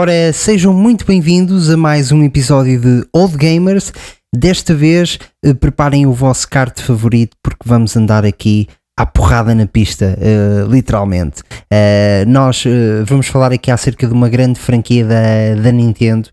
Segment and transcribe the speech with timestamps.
[0.00, 3.92] Ora, sejam muito bem-vindos a mais um episódio de Old Gamers.
[4.34, 8.66] Desta vez, eh, preparem o vosso kart favorito porque vamos andar aqui
[8.98, 11.42] à porrada na pista, uh, literalmente.
[11.42, 16.30] Uh, nós uh, vamos falar aqui acerca de uma grande franquia da, da Nintendo,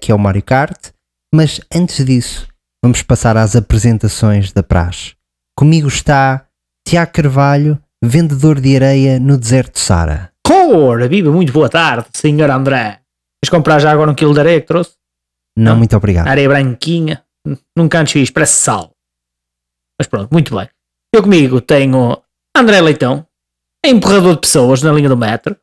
[0.00, 0.92] que é o Mario Kart.
[1.34, 2.48] Mas antes disso,
[2.82, 5.12] vamos passar às apresentações da praxe.
[5.58, 6.46] Comigo está
[6.88, 10.31] Tiago Carvalho, vendedor de areia no deserto de Sara.
[10.48, 13.00] Ora, viva, muito boa tarde, senhor André.
[13.42, 14.92] Queres comprar já agora um quilo de areia que trouxe?
[15.56, 15.78] Não, Não?
[15.78, 16.28] muito obrigado.
[16.28, 17.24] Areia branquinha,
[17.76, 18.92] nunca antes fiz, parece sal.
[19.98, 20.68] Mas pronto, muito bem.
[21.14, 22.22] Eu comigo tenho
[22.56, 23.26] André Leitão,
[23.84, 25.56] empurrador de pessoas na linha do metro.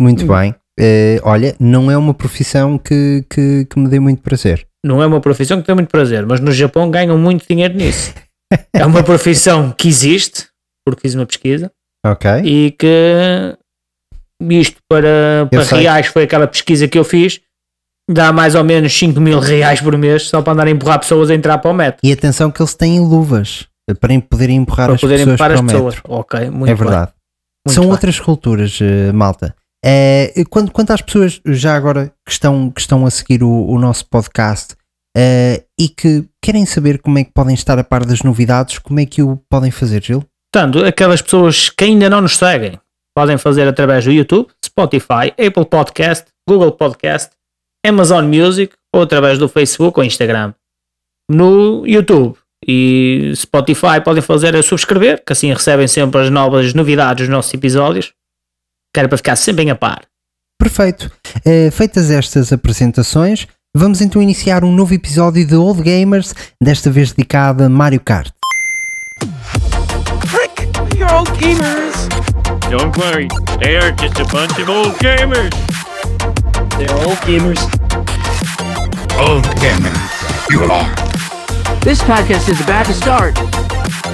[0.00, 0.28] Muito hum.
[0.28, 0.54] bem.
[0.78, 4.66] Uh, olha, não é uma profissão que, que, que, me dê muito prazer.
[4.84, 8.14] Não é uma profissão que dê muito prazer, mas no Japão ganham muito dinheiro nisso.
[8.74, 10.48] é uma profissão que existe,
[10.84, 11.70] porque fiz uma pesquisa.
[12.06, 12.30] Ok.
[12.44, 13.58] E que
[14.40, 17.40] isto para, para reais foi aquela pesquisa que eu fiz.
[18.08, 21.28] Dá mais ou menos 5 mil reais por mês só para andar a empurrar pessoas
[21.28, 22.00] a entrar para o metro.
[22.04, 23.66] E atenção que eles têm luvas
[24.00, 25.94] para poderem empurrar para as pessoas empurrar para as pessoas.
[25.96, 26.12] Metro.
[26.12, 27.12] Ok, muito É verdade.
[27.66, 27.92] Muito São bem.
[27.92, 29.54] outras culturas, uh, malta.
[29.84, 33.78] É, quanto, quanto às pessoas já agora que estão, que estão a seguir o, o
[33.78, 34.74] nosso podcast
[35.16, 39.00] uh, e que querem saber como é que podem estar a par das novidades, como
[39.00, 40.24] é que o podem fazer, Gil?
[40.52, 42.78] Portanto, aquelas pessoas que ainda não nos seguem,
[43.16, 47.30] podem fazer através do YouTube, Spotify, Apple Podcast, Google Podcast,
[47.84, 50.52] Amazon Music ou através do Facebook ou Instagram.
[51.30, 57.26] No YouTube e Spotify podem fazer a subscrever, que assim recebem sempre as novas novidades
[57.26, 58.12] dos nossos episódios.
[58.94, 60.02] Quero para ficar sempre em a par.
[60.60, 61.10] Perfeito.
[61.38, 67.12] Uh, feitas estas apresentações, vamos então iniciar um novo episódio de Old Gamers, desta vez
[67.12, 68.30] dedicado a Mario Kart.
[70.26, 70.66] Frick,
[70.98, 72.15] you're old gamers.
[72.68, 73.28] Don't worry,
[73.60, 75.52] they are just a bunch of old gamers.
[76.76, 77.62] They're old gamers.
[79.16, 80.92] Old gamers, you are.
[81.82, 83.38] This podcast is about to start.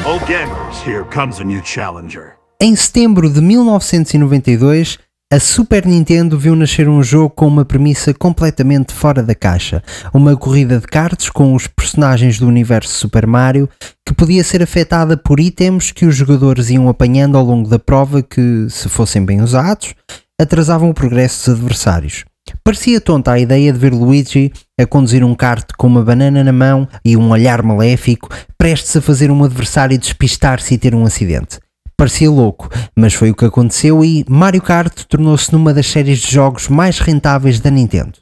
[0.04, 2.36] Old gamers, here comes a new challenger.
[2.60, 4.98] Em setembro de 1992,
[5.32, 9.82] a Super Nintendo viu nascer um jogo com uma premissa completamente fora da caixa.
[10.12, 13.66] Uma corrida de cartas com os personagens do universo Super Mario
[14.06, 18.22] que podia ser afetada por itens que os jogadores iam apanhando ao longo da prova
[18.22, 19.94] que, se fossem bem usados,
[20.38, 22.26] atrasavam o progresso dos adversários.
[22.62, 26.52] Parecia tonta a ideia de ver Luigi a conduzir um kart com uma banana na
[26.52, 28.28] mão e um olhar maléfico,
[28.58, 31.58] prestes a fazer um adversário despistar-se e ter um acidente.
[32.02, 36.32] Parecia louco, mas foi o que aconteceu e Mario Kart tornou-se numa das séries de
[36.32, 38.18] jogos mais rentáveis da Nintendo.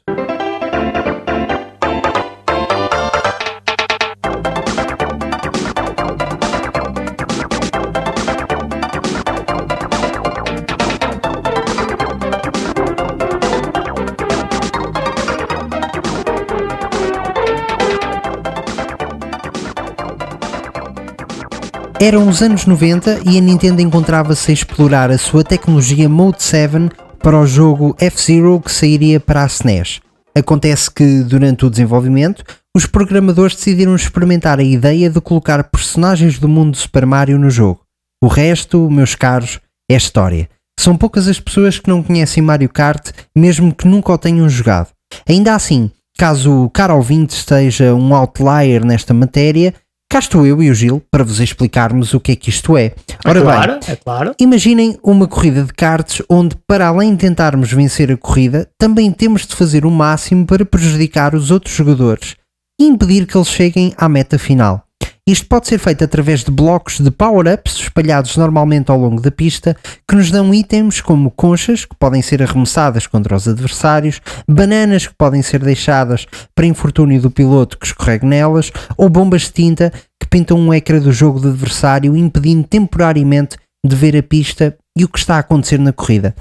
[22.01, 26.89] Eram os anos 90 e a Nintendo encontrava-se a explorar a sua tecnologia Mode 7
[27.19, 30.01] para o jogo F-Zero que sairia para a SNES.
[30.35, 32.43] Acontece que, durante o desenvolvimento,
[32.75, 37.51] os programadores decidiram experimentar a ideia de colocar personagens do mundo de Super Mario no
[37.51, 37.81] jogo.
[38.19, 40.49] O resto, meus caros, é história.
[40.79, 44.87] São poucas as pessoas que não conhecem Mario Kart, mesmo que nunca o tenham jogado.
[45.29, 49.75] Ainda assim, caso o caro ouvinte esteja um outlier nesta matéria,
[50.11, 52.93] Cá estou eu e o Gil para vos explicarmos o que é que isto é.
[53.25, 54.35] Ora é claro, bem, é claro.
[54.37, 59.47] imaginem uma corrida de karts onde, para além de tentarmos vencer a corrida, também temos
[59.47, 62.35] de fazer o máximo para prejudicar os outros jogadores
[62.77, 64.83] e impedir que eles cheguem à meta final.
[65.31, 69.77] Isto pode ser feito através de blocos de power-ups espalhados normalmente ao longo da pista,
[70.05, 75.13] que nos dão itens como conchas, que podem ser arremessadas contra os adversários, bananas que
[75.13, 80.27] podem ser deixadas para infortúnio do piloto que escorregue nelas, ou bombas de tinta que
[80.27, 83.55] pintam um ecrã do jogo do adversário, impedindo temporariamente
[83.85, 86.35] de ver a pista e o que está a acontecer na corrida.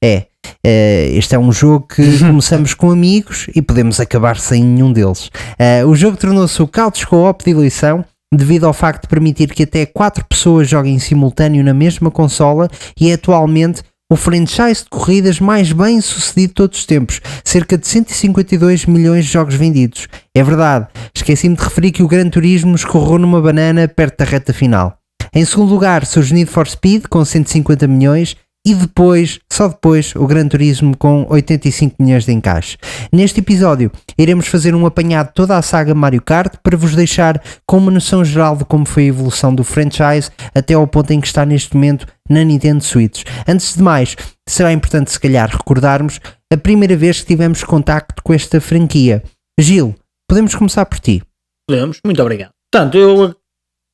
[0.00, 0.26] É,
[0.64, 5.28] Uh, este é um jogo que começamos com amigos e podemos acabar sem nenhum deles.
[5.58, 9.62] Uh, o jogo tornou-se o Couch Co-op de eleição devido ao facto de permitir que
[9.62, 12.68] até 4 pessoas joguem em simultâneo na mesma consola
[13.00, 17.76] e é atualmente o franchise de corridas mais bem sucedido de todos os tempos, cerca
[17.76, 20.06] de 152 milhões de jogos vendidos.
[20.34, 24.52] É verdade, esqueci-me de referir que o Gran Turismo escorreu numa banana perto da reta
[24.52, 24.96] final.
[25.34, 28.36] Em segundo lugar, surge Need for Speed com 150 milhões
[28.66, 32.76] e depois, só depois, o Gran Turismo com 85 milhões de encaixe.
[33.12, 37.40] Neste episódio, iremos fazer um apanhado de toda a saga Mario Kart para vos deixar
[37.64, 41.20] com uma noção geral de como foi a evolução do franchise até ao ponto em
[41.20, 43.22] que está neste momento na Nintendo Switch.
[43.46, 44.16] Antes de mais,
[44.48, 46.18] será importante se calhar recordarmos
[46.52, 49.22] a primeira vez que tivemos contacto com esta franquia.
[49.60, 49.94] Gil,
[50.28, 51.22] podemos começar por ti.
[51.68, 52.50] Podemos, muito obrigado.
[52.72, 53.32] Portanto, eu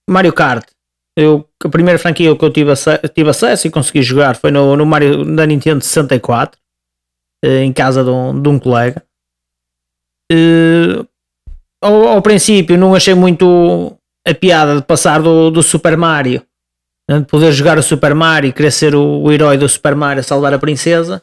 [0.08, 0.64] Mario Kart,
[1.16, 2.72] eu, a primeira franquia que eu tive,
[3.14, 6.58] tive acesso e consegui jogar foi no, no Mario da Nintendo 64,
[7.44, 9.04] eh, em casa de um, de um colega.
[10.32, 11.06] Uh,
[11.82, 13.94] ao, ao, princípio não achei muito
[14.26, 16.42] a piada de passar do, do Super Mario,
[17.10, 19.94] né, de poder jogar o Super Mario e querer ser o, o herói do Super
[19.94, 21.22] Mario a salvar a princesa,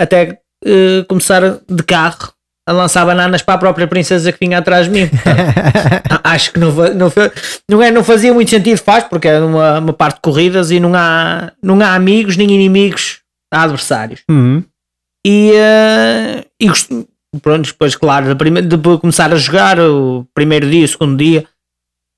[0.00, 2.33] até uh, começar de carro
[2.66, 5.10] a lançar bananas para a própria princesa que vinha atrás de mim.
[6.24, 7.12] acho que não, não,
[7.70, 10.80] não, é, não fazia muito sentido, faz, porque é uma, uma parte de corridas e
[10.80, 13.20] não há, não há amigos nem inimigos,
[13.52, 14.22] há adversários.
[14.30, 14.64] Uhum.
[15.26, 20.84] E, uh, e pronto, depois, claro, de, prime, de começar a jogar o primeiro dia,
[20.84, 21.44] o segundo dia,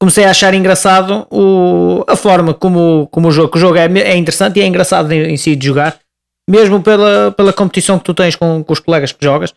[0.01, 4.17] comecei a achar engraçado o, a forma como, como o jogo, o jogo é, é
[4.17, 5.99] interessante e é engraçado em, em si de jogar,
[6.49, 9.53] mesmo pela, pela competição que tu tens com, com os colegas que jogas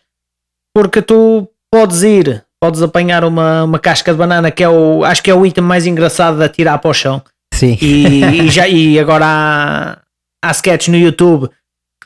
[0.74, 5.22] porque tu podes ir, podes apanhar uma, uma casca de banana que é o, acho
[5.22, 7.22] que é o item mais engraçado de atirar para o chão.
[7.54, 7.76] Sim.
[7.80, 9.98] E, e já, e agora há,
[10.44, 11.50] há sketches no YouTube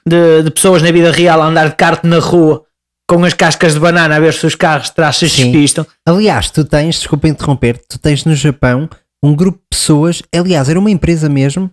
[0.07, 2.65] de, de pessoas na vida real a andar de kart na rua
[3.09, 5.87] com as cascas de banana a ver se os carros de trás se despistam.
[6.07, 8.89] Aliás, tu tens, desculpa interromper, tu tens no Japão
[9.23, 11.71] um grupo de pessoas, aliás, era uma empresa mesmo,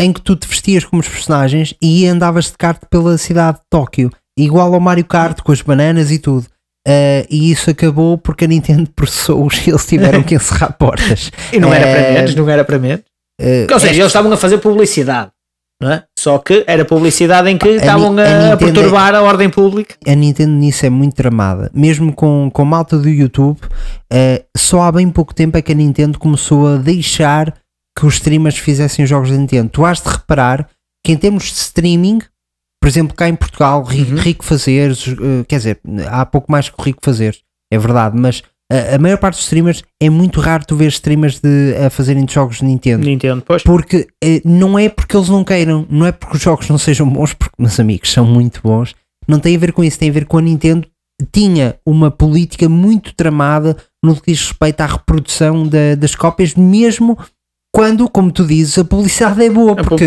[0.00, 3.64] em que tu te vestias como os personagens e andavas de kart pela cidade de
[3.70, 6.46] Tóquio igual ao Mario Kart com as bananas e tudo.
[6.86, 11.30] Uh, e isso acabou porque a Nintendo processou-os e eles tiveram que encerrar portas.
[11.52, 13.04] e não era para eh, menos, não era para menos.
[13.40, 15.30] Uh, Ou seja, eles estavam a fazer publicidade,
[15.82, 16.04] não é?
[16.18, 19.96] Só que era publicidade em que a estavam a, a, perturbar é, a ordem pública.
[20.06, 23.58] A Nintendo nisso é muito tramada, mesmo com, com malta do YouTube.
[24.12, 27.54] Uh, só há bem pouco tempo é que a Nintendo começou a deixar
[27.98, 29.70] que os streamers fizessem jogos da Nintendo.
[29.70, 30.68] Tu has de reparar
[31.04, 32.20] que em termos de streaming,
[32.84, 34.18] por exemplo, cá em Portugal, rico, uhum.
[34.18, 37.40] rico fazeres, uh, quer dizer, há pouco mais que rico fazeres,
[37.72, 41.40] é verdade, mas a, a maior parte dos streamers é muito raro tu ver streamers
[41.40, 43.06] de, a fazerem jogos de Nintendo.
[43.06, 43.62] Nintendo, pois.
[43.62, 47.08] Porque uh, não é porque eles não queiram, não é porque os jogos não sejam
[47.08, 48.94] bons, porque meus amigos são muito bons,
[49.26, 50.86] não tem a ver com isso, tem a ver com a Nintendo
[51.32, 57.16] tinha uma política muito tramada no que diz respeito à reprodução da, das cópias, mesmo
[57.74, 60.06] quando, como tu dizes, a publicidade é boa, porque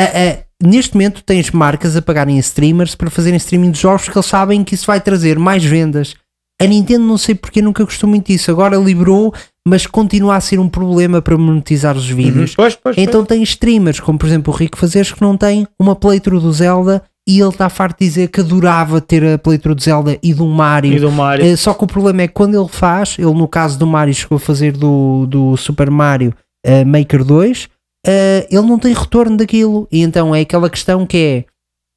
[0.00, 4.18] a, a, neste momento tens marcas a pagarem streamers para fazerem streaming de jogos porque
[4.18, 6.14] eles sabem que isso vai trazer mais vendas.
[6.60, 8.50] A Nintendo não sei porque nunca gostou muito disso.
[8.50, 9.32] Agora liberou,
[9.66, 12.50] mas continua a ser um problema para monetizar os vídeos.
[12.50, 12.56] Uhum.
[12.56, 15.96] Pois, pois, então tem streamers, como por exemplo o Rico Fazeres, que não tem uma
[15.96, 19.82] playthrough do Zelda e ele está farto de dizer que adorava ter a playthrough do
[19.82, 20.92] Zelda e do Mario.
[20.92, 21.50] E do Mario.
[21.50, 24.12] Uh, só que o problema é que quando ele faz, ele no caso do Mario
[24.12, 26.34] chegou a fazer do, do Super Mario
[26.66, 27.68] uh, Maker 2
[28.06, 29.88] uh, ele não tem retorno daquilo.
[29.90, 31.44] E então é aquela questão que é.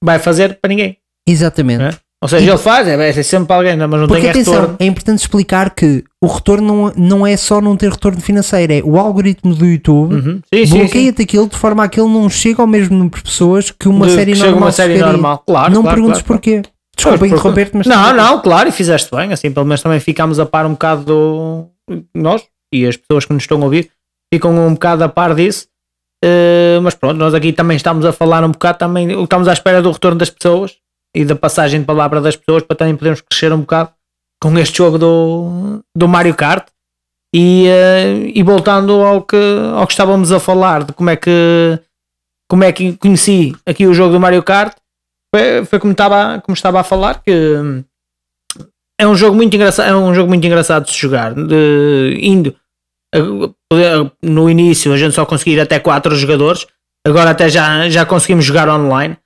[0.03, 0.97] Vai fazer para ninguém.
[1.27, 1.83] Exatamente.
[1.83, 2.03] É?
[2.23, 4.77] Ou seja, e, ele faz, é, é sempre para alguém, mas não tem atenção, retorno.
[4.79, 8.81] É importante explicar que o retorno não, não é só não ter retorno financeiro, é
[8.81, 10.41] o algoritmo do YouTube uhum.
[10.69, 13.89] bloqueia-te aquilo de forma a que ele não chega ao mesmo número de pessoas que
[13.89, 14.57] uma de, série que normal.
[14.57, 15.73] uma série normal, claro.
[15.73, 16.61] Não claro, perguntes claro, porquê.
[16.95, 17.87] Desculpa interromper-te, mas.
[17.87, 21.03] Não, não, claro, e fizeste bem, assim pelo menos também ficámos a par um bocado
[21.03, 21.67] do.
[22.15, 22.41] Nós
[22.73, 23.89] e as pessoas que nos estão a ouvir
[24.33, 25.67] ficam um bocado a par disso
[26.23, 29.81] Uh, mas pronto, nós aqui também estamos a falar um bocado, também estamos à espera
[29.81, 30.77] do retorno das pessoas
[31.13, 33.91] e da passagem de palavra das pessoas para também podermos crescer um bocado
[34.41, 36.67] com este jogo do, do Mario Kart.
[37.35, 39.35] E, uh, e voltando ao que,
[39.75, 41.79] ao que estávamos a falar, de como é que
[42.49, 44.77] como é que conheci aqui o jogo do Mario Kart,
[45.33, 47.57] foi, foi como, estava, como estava a falar, que
[48.99, 52.55] é um jogo muito engraçado, é um jogo muito engraçado de se jogar, de, indo
[54.23, 56.65] no início a gente só conseguia até 4 jogadores,
[57.05, 59.17] agora até já, já conseguimos jogar online,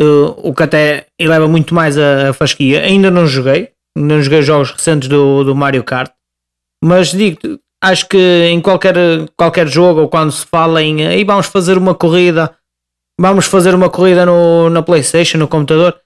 [0.00, 2.82] uh, o que até eleva muito mais a, a, fasquia.
[2.82, 6.10] Ainda não joguei, não joguei jogos recentes do, do Mario Kart,
[6.82, 7.38] mas digo
[7.82, 8.94] acho que em qualquer,
[9.36, 12.56] qualquer jogo ou quando se fala em vamos fazer uma corrida,
[13.20, 16.00] vamos fazer uma corrida no, na Playstation, no computador,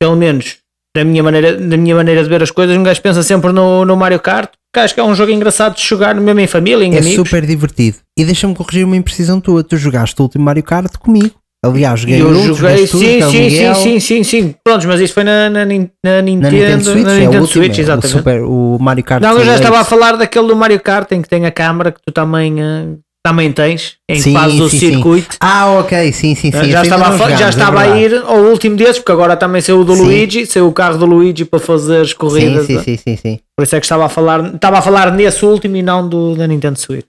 [0.00, 0.58] pelo menos
[0.96, 3.84] da minha maneira, da minha maneira de ver as coisas, um gajo pensa sempre no,
[3.84, 6.84] no Mario Kart, que acho que é um jogo engraçado de jogar mesmo em família,
[6.84, 7.12] em é amigos.
[7.12, 7.98] É super divertido.
[8.18, 11.34] E deixa-me corrigir uma imprecisão tua, tu jogaste o último Mario Kart comigo.
[11.64, 14.54] Aliás, joguei eu outros, joguei, sim, sim, sim, sim, sim, sim.
[14.62, 17.78] Prontos, mas isso foi na, na, na Nintendo, na Nintendo Switch, na Nintendo é Switch,
[17.78, 18.14] exatamente.
[18.14, 19.20] O, super, o Mario Kart.
[19.20, 21.90] Não, eu já estava a falar daquele do Mario Kart em que tem a câmara
[21.90, 24.92] que tu também uh, também tens, em Sim, fazes o sim, sim.
[24.92, 25.36] circuito.
[25.40, 26.70] Ah, ok, sim, sim, sim.
[26.70, 28.14] já estava, a, já é estava a verdade.
[28.14, 30.02] ir ao último desses, porque agora também saiu o do Sim.
[30.04, 32.66] Luigi, saiu o carro do Luigi para fazer as Sim, corridas.
[32.66, 33.38] sim, sim, sim, sim.
[33.56, 36.34] Por isso é que estava a falar, estava a falar nesse último e não do
[36.36, 37.06] da Nintendo Switch.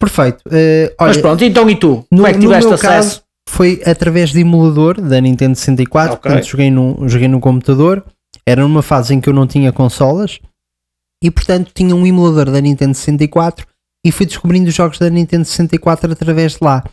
[0.00, 0.38] Perfeito.
[0.46, 2.04] Mas olha, pronto, então e tu?
[2.10, 2.92] no, Como é que tiveste meu acesso?
[3.10, 6.22] caso foi através de emulador da Nintendo 64, Ok.
[6.22, 8.02] portanto joguei no, joguei no computador,
[8.46, 10.40] era numa fase em que eu não tinha consolas
[11.22, 13.66] e portanto tinha um emulador da Nintendo 64
[14.04, 16.84] e fui descobrindo os jogos da Nintendo 64 através de lá.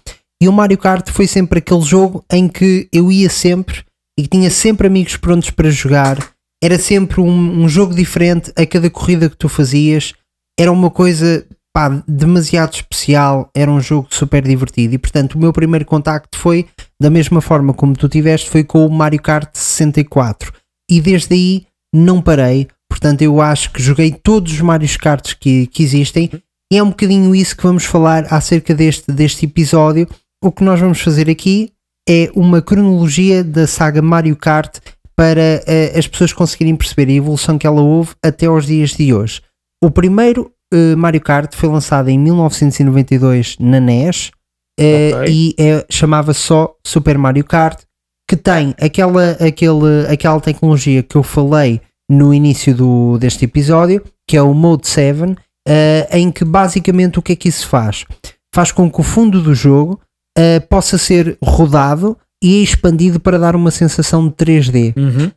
[0.42, 3.84] E o Mario Kart foi sempre aquele jogo em que eu ia sempre
[4.18, 6.18] e tinha sempre amigos prontos para jogar.
[6.64, 10.14] Era sempre um, um jogo diferente a cada corrida que tu fazias.
[10.60, 13.50] Era uma coisa pá, demasiado especial.
[13.56, 14.96] Era um jogo super divertido.
[14.96, 16.68] E portanto, o meu primeiro contacto foi
[17.00, 20.54] da mesma forma como tu tiveste, foi com o Mario Kart 64.
[20.90, 22.68] E desde aí não parei.
[22.90, 26.30] Portanto, eu acho que joguei todos os Mario Karts que, que existem.
[26.72, 30.08] E é um bocadinho isso que vamos falar acerca deste, deste episódio.
[30.42, 31.74] O que nós vamos fazer aqui
[32.08, 34.80] é uma cronologia da saga Mario Kart
[35.16, 39.14] para eh, as pessoas conseguirem perceber a evolução que ela houve até aos dias de
[39.14, 39.42] hoje.
[39.84, 44.32] O primeiro eh, Mario Kart foi lançado em 1992 na NES
[44.80, 45.28] eh, Ok.
[45.30, 47.82] e é, chamava só Super Mario Kart,
[48.30, 54.38] que tem aquela, aquele, aquela tecnologia que eu falei no início do, deste episódio, que
[54.38, 55.36] é o Mode 7,
[55.68, 58.06] eh, em que basicamente o que é que isso faz?
[58.54, 60.00] Faz com que o fundo do jogo
[60.38, 64.94] eh, possa ser rodado e expandido para dar uma sensação de 3D.
[64.98, 65.32] Uhum,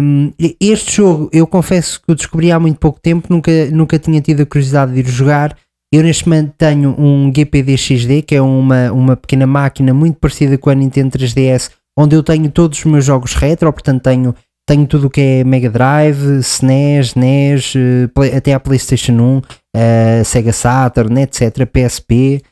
[0.00, 4.20] Um, este jogo, eu confesso que o descobri há muito pouco tempo, nunca, nunca tinha
[4.20, 5.56] tido a curiosidade de ir jogar.
[5.92, 10.56] Eu neste momento tenho um GPD XD, que é uma, uma pequena máquina muito parecida
[10.56, 14.34] com a Nintendo 3DS, onde eu tenho todos os meus jogos retro, portanto tenho,
[14.66, 19.42] tenho tudo o que é Mega Drive, SNES, NES, eh, Play- até a PlayStation 1,
[19.76, 22.42] eh, Sega Saturn, etc, PSP.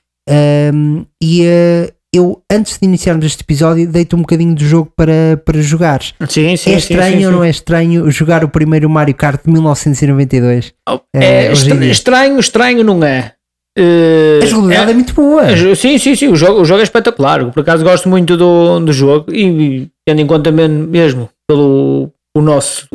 [0.73, 5.37] Um, e eh, eu, antes de iniciarmos este episódio, deito um bocadinho do jogo para,
[5.45, 6.15] para jogares.
[6.19, 6.29] bem.
[6.29, 9.51] Sim, sim, É estranho sim, ou não é estranho jogar o primeiro Mario Kart de
[9.51, 10.73] 1992?
[10.89, 13.33] Oh, É, É, estra- estranho, estranho não é.
[13.77, 15.51] Eh, A jogabilidade é, muito boa.
[15.51, 17.45] é- sim, sim, sim, o jogo, o jogo é espetacular.
[17.51, 22.89] Por acaso gosto muito do, do jogo e tendo em conta mesmo pelo o nosso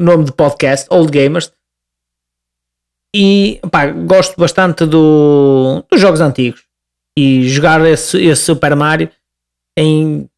[0.00, 1.52] nome de podcast, Old Gamers.
[3.14, 6.62] E pá, gosto bastante do, dos jogos antigos.
[7.18, 9.10] E jogar esse, esse Super Mario
[9.78, 10.28] em.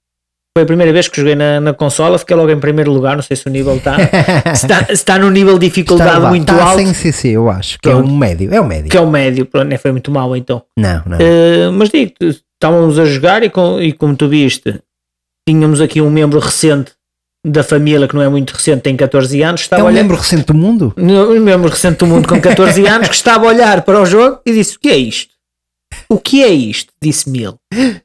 [0.57, 3.14] Foi a primeira vez que joguei na, na consola, fiquei logo em primeiro lugar.
[3.14, 3.97] Não sei se o nível está.
[4.57, 7.49] se está, se está no nível de dificuldade Está, muito está alto, sem CC, eu
[7.49, 8.09] acho, que Pronto.
[8.09, 8.52] é um médio.
[8.55, 8.90] É um médio.
[8.90, 9.47] que é o médio.
[9.47, 10.64] Pronto, foi muito mal então.
[10.76, 11.19] Não, não.
[11.19, 14.83] Uh, mas digo, estávamos a jogar e, com- e como tu viste,
[15.49, 16.95] tínhamos aqui um membro recente
[17.47, 20.02] da família que não é muito recente, tem 14 anos, é estava um a olhar,
[20.02, 20.94] membro recente do mundo?
[20.97, 24.40] um membro recente do mundo com 14 anos que estava a olhar para o jogo
[24.44, 25.35] e disse: O que é isto?
[26.09, 26.92] O que é isto?
[27.02, 28.02] Disse-me ele.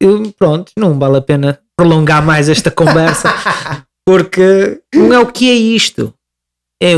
[0.00, 3.32] Eu, pronto, não vale a pena prolongar mais esta conversa
[4.06, 6.12] porque não é o que é isto.
[6.82, 6.94] É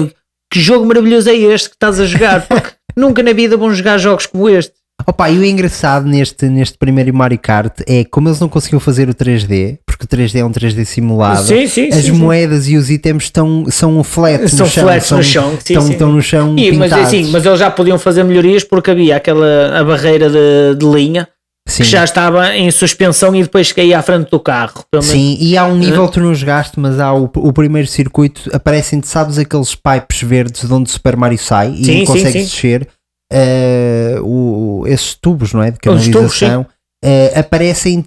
[0.53, 2.47] que jogo maravilhoso é este que estás a jogar?
[2.47, 4.75] Porque nunca na vida vão jogar jogos como este.
[5.07, 9.09] Opa, e o engraçado neste, neste primeiro Mario Kart é como eles não conseguiam fazer
[9.09, 11.43] o 3D, porque o 3D é um 3D simulado.
[11.47, 12.13] Sim, sim, As sim, sim.
[12.13, 14.83] moedas e os itens estão, são flats São no chão.
[14.85, 15.93] flats são, no chão, sim, estão, sim.
[15.93, 17.07] estão no chão E, mas, pintados.
[17.07, 21.29] assim, mas eles já podiam fazer melhorias porque havia aquela a barreira de, de linha
[21.69, 21.83] Sim.
[21.83, 24.85] que já estava em suspensão e depois caía à frente do carro.
[25.03, 28.49] Sim, e há um nível que tu não jogaste, mas há o, o primeiro circuito,
[28.53, 32.33] aparecem, sabes, aqueles pipes verdes de onde o Super Mario sai e Sim, sim, consegues
[32.33, 32.39] sim.
[32.55, 32.89] descer
[33.33, 35.73] eh, o, esses tubos, não é?
[35.73, 36.41] De Os tubos,
[37.05, 38.05] eh, aparecem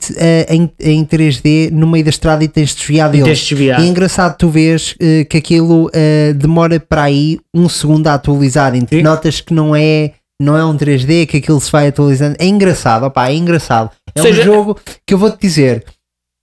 [0.49, 3.25] em, em 3D no meio da estrada e tens de desviar E deles.
[3.27, 3.79] tens de desviar.
[3.79, 5.89] E é engraçado tu vês eh, que aquilo
[6.35, 8.75] demora para aí um segundo a atualizar.
[8.75, 9.01] E Sim.
[9.01, 12.35] notas que não é, não é um 3D, que aquilo se vai atualizando.
[12.39, 13.91] É engraçado, opá, é engraçado.
[14.15, 15.83] É seja- um jogo que eu vou-te dizer.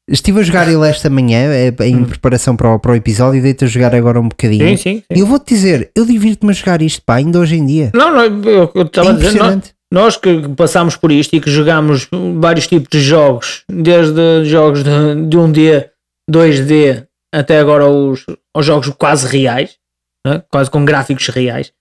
[0.09, 1.51] Estive a jogar ele esta manhã
[1.85, 2.05] em Hum.
[2.05, 4.69] preparação para o, para o episódio e deito a jogar agora um bocadinho.
[4.69, 5.21] Sim, sim, E sim.
[5.21, 7.91] eu vou-te dizer, eu divirto-me a jogar isto, pá, ainda hoje em dia.
[7.93, 9.75] Não, não, eu, eu É estava a dizer, nós, impressionante.
[9.93, 12.09] Nós que passámos por isto e que jogámos
[12.41, 15.91] vários tipos de jogos, desde jogos de, de 1D,
[16.31, 18.25] 2D, até agora os,
[18.57, 19.79] os jogos quase reais,
[20.27, 20.43] né?
[20.51, 21.73] quase com gráficos reais.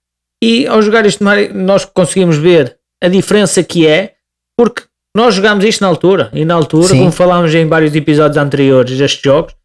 [0.43, 4.15] E ao jogar isto, Mario, nós conseguimos ver a diferença que é,
[4.57, 4.83] porque
[5.15, 6.99] nós jogámos isto na altura, e na altura, Sim.
[6.99, 9.55] como falámos em vários episódios anteriores destes jogos,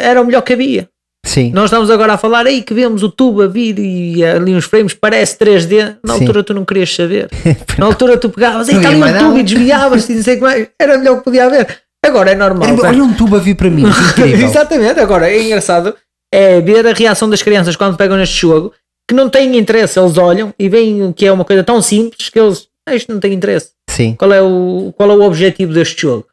[0.00, 0.88] era o melhor que havia.
[1.26, 1.50] Sim.
[1.52, 4.64] Nós estamos agora a falar aí que vemos o tubo a vir e ali uns
[4.64, 5.96] frames, parece 3D.
[6.02, 6.20] Na Sim.
[6.20, 7.28] altura tu não querias saber.
[7.78, 10.50] Na altura tu pegavas, está ali um mais tubo e desviavas e não sei como
[10.50, 10.68] é.
[10.80, 11.80] Era melhor que podia haver.
[12.04, 12.68] Agora é normal.
[12.68, 14.46] Era- olha um tubo a vir para mim, que incrível.
[14.48, 15.94] Exatamente, agora é engraçado
[16.32, 18.72] é ver a reação das crianças quando pegam neste jogo
[19.08, 22.38] que não têm interesse, eles olham e veem que é uma coisa tão simples que
[22.38, 23.70] eles ah, isto não tem interesse.
[23.90, 24.14] Sim.
[24.14, 26.26] Qual é, o, qual é o objetivo deste jogo?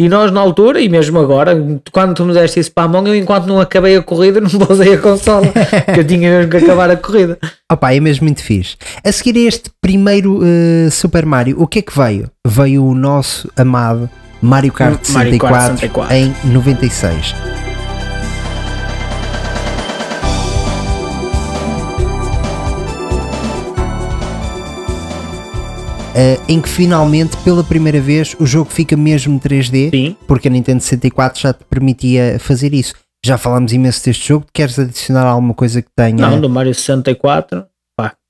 [0.00, 1.54] E nós na altura, e mesmo agora,
[1.92, 4.48] quando tu me deste isso para a mão, eu enquanto não acabei a corrida, não
[4.48, 5.46] pausei a consola,
[5.92, 7.38] que eu tinha mesmo que acabar a corrida.
[7.70, 8.78] Opa, é mesmo muito fixe.
[9.04, 12.30] A seguir a este primeiro uh, Super Mario, o que é que veio?
[12.46, 14.08] Veio o nosso amado
[14.40, 16.16] Mario Kart 64, Mario Kart 64.
[16.16, 17.69] em 96.
[26.10, 30.16] Uh, em que finalmente, pela primeira vez, o jogo fica mesmo 3D, Sim.
[30.26, 32.94] porque a Nintendo 64 já te permitia fazer isso.
[33.24, 36.16] Já falámos imenso deste jogo, queres adicionar alguma coisa que tenha?
[36.16, 37.66] Não, do Mario 64, pá,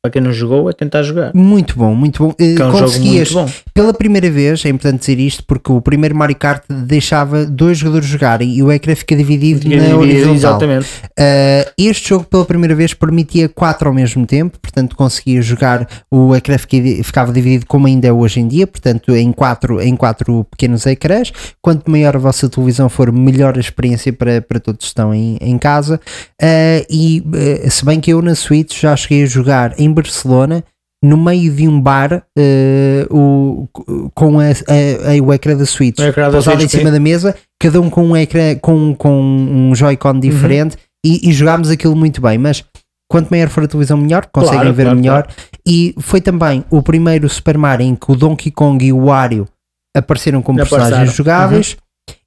[0.02, 1.30] para quem não jogou, é tentar jogar.
[1.34, 2.30] Muito bom, muito bom.
[2.30, 3.46] Uh, Que é um conseguias, bom.
[3.74, 8.06] pela primeira vez, é importante dizer isto, porque o primeiro Mario Kart deixava dois jogadores
[8.06, 10.34] jogarem e o ecrã fica dividido na horizontal.
[10.34, 10.86] Exatamente.
[11.18, 15.86] Uh, este jogo, pela primeira vez, permitia quatro ao mesmo tempo, portanto, conseguia jogar.
[16.10, 19.94] O ecrã fica- ficava dividido como ainda é hoje em dia, portanto, em quatro, em
[19.96, 21.30] quatro pequenos ecrãs.
[21.60, 25.36] Quanto maior a vossa televisão for, melhor a experiência para, para todos que estão em,
[25.42, 26.00] em casa.
[26.42, 27.22] Uh, e
[27.66, 30.64] uh, se bem que eu na Switch já cheguei a jogar em Barcelona.
[31.02, 33.68] No meio de um bar, uh, o,
[34.14, 37.00] com a, a- a- o ecrã da Switch O ecrã da pousado em cima da
[37.00, 40.20] mesa, cada um com um ecrã, com, com um Joy-Con Uhum.
[40.20, 42.36] diferente e, e jogámos aquilo muito bem.
[42.36, 42.62] Mas
[43.10, 45.26] quanto maior for a televisão, melhor, conseguem Claro, ver claro, melhor.
[45.66, 49.48] E foi também o primeiro Super Mario em que o Donkey Kong e o Wario
[49.96, 50.58] apareceram como.
[50.60, 50.66] Uhum.
[50.66, 51.76] personagens jogáveis.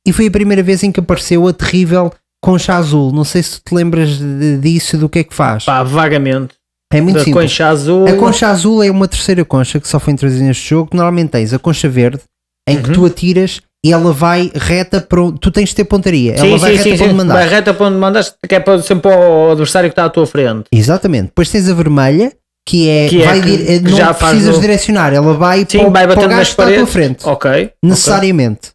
[0.05, 2.11] E foi a primeira vez em que apareceu a terrível
[2.43, 3.11] Concha Azul.
[3.13, 4.19] Não sei se tu te lembras
[4.59, 5.63] disso, do que é que faz.
[5.65, 6.55] Pá, vagamente.
[6.97, 7.45] É muito da simples.
[7.51, 8.07] concha azul.
[8.07, 10.89] A concha azul é uma terceira concha que só foi introduzida neste jogo.
[10.93, 12.19] Normalmente tens a concha verde,
[12.67, 12.93] em que Uhum.
[12.95, 15.39] tu atiras e ela vai reta para onde.
[15.39, 16.33] Tu tens de ter pontaria.
[16.35, 17.33] ela Sim, vai sim, reta sim, para onde mandar.
[17.33, 20.09] Vai reta para onde mandas, que é para, sempre para o adversário que está à
[20.09, 20.65] tua frente.
[20.71, 21.25] Exatamente.
[21.27, 22.31] Depois tens a vermelha,
[22.67, 23.09] que é.
[23.09, 25.87] Que é vai que- dir- que não já precisas no- direcionar, ela vai Sim, para,
[25.87, 27.27] o- vai para o gajo que está à tua frente.
[27.27, 27.71] Ok.
[27.83, 28.71] Necessariamente.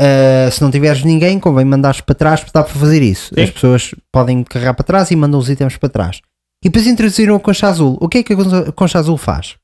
[0.00, 3.30] Uh, se não tiveres ninguém, convém mandares para trás, porque dá para fazer isso.
[3.38, 6.20] As pessoas podem carregar para trás e mandam os itens para trás.
[6.64, 7.98] E depois introduziram a concha azul.
[8.00, 9.56] O que é que a concha- azul faz?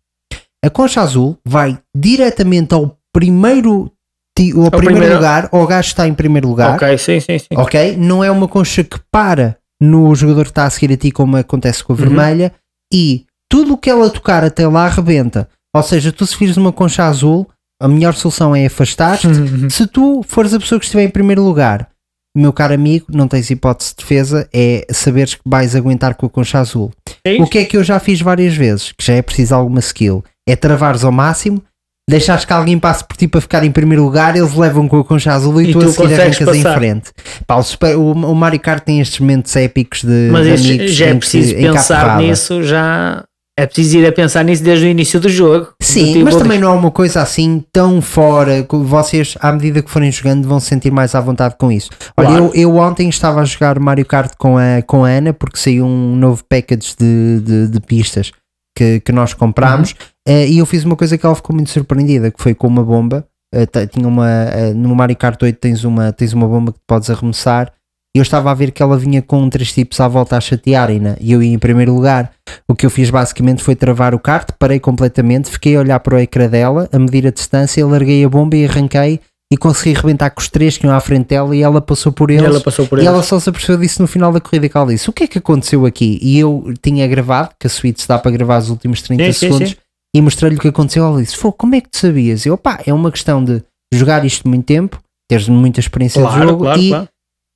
[0.64, 6.08] A concha azul vai diretamente ao primeiro, ao primeiro, primeiro- lugar, ao gajo que está
[6.08, 6.74] em primeiro lugar.
[6.74, 7.46] Ok, sim, sim, sim.
[7.56, 7.96] Ok?
[7.96, 11.36] Não é uma concha que para no jogador que está a seguir a ti, como
[11.36, 12.02] acontece com a Uhum.
[12.02, 12.52] vermelha,
[12.92, 15.48] e tudo o que ela tocar até lá arrebenta.
[15.74, 17.48] Ou seja, tu se vires uma concha azul,
[17.80, 19.26] a melhor solução é afastar-te.
[19.28, 19.70] Uhum.
[19.70, 21.88] Se tu fores a pessoa que estiver em primeiro lugar,
[22.36, 26.30] meu caro amigo, não tens hipótese de defesa, é saberes que vais aguentar com a
[26.30, 26.90] concha azul.
[27.26, 27.42] Sim.
[27.42, 30.22] O que é que eu já fiz várias vezes, que já é preciso alguma skill,
[30.48, 31.62] é travares ao máximo,
[32.08, 35.04] deixares que alguém passe por ti para ficar em primeiro lugar, eles levam com a
[35.04, 36.78] concha azul e, E tu, a tu seguir consegues arrancas em passar.
[36.78, 37.10] frente.
[37.46, 37.56] Pá,
[37.96, 41.54] o, o- Mario Kart tem estes momentos épicos de, Mas de já é em preciso
[41.54, 43.24] em pensar nisso já.
[43.58, 45.68] É preciso ir a pensar nisso desde o início do jogo.
[45.82, 49.82] Sim, Do mas também não é uma coisa assim tão fora que vocês, à medida
[49.82, 51.90] que forem jogando, vão se sentir mais à vontade com isso.
[52.16, 52.44] Olha, Claro.
[52.54, 55.84] eu, eu ontem estava a jogar Mario Kart com a, com a Ana porque saiu
[55.86, 58.30] um novo package de, de, de pistas
[58.76, 59.94] que, que nós comprámos
[60.26, 62.84] eh, e eu fiz uma coisa que ela ficou muito surpreendida, que foi com uma
[62.84, 63.26] bomba.
[63.72, 67.10] T- tinha uma, eh, no Mario Kart 8 tens uma, tens uma bomba que podes
[67.10, 67.72] arremessar
[68.14, 71.32] eu estava a ver que ela vinha com três tipos à volta a chatearem-na e
[71.32, 72.32] eu ia em primeiro lugar.
[72.68, 76.16] O que eu fiz basicamente foi travar o kart, parei completamente, fiquei a olhar para
[76.16, 79.20] o ecrã dela, a medir a distância, larguei a bomba e arranquei
[79.52, 82.30] e consegui rebentar com os três que iam à frente dela e ela passou por
[82.30, 82.46] E eles.
[82.46, 83.08] ela passou por E ele.
[83.08, 85.26] ela só se apercebeu disso no final da corrida que ela disse: O que é
[85.26, 86.18] que aconteceu aqui?
[86.20, 89.38] E eu tinha gravado, que a Switch dá para gravar os últimos 30 Sim, sim,
[89.38, 89.76] segundos, sim.
[90.14, 91.04] e mostrei-lhe o que aconteceu.
[91.04, 92.44] Ela disse: Pô, como é que tu sabias?
[92.44, 94.98] Eu, pá, é uma questão de jogar isto muito tempo,
[95.30, 97.08] teres muita experiência de Claro, jogo claro, e claro.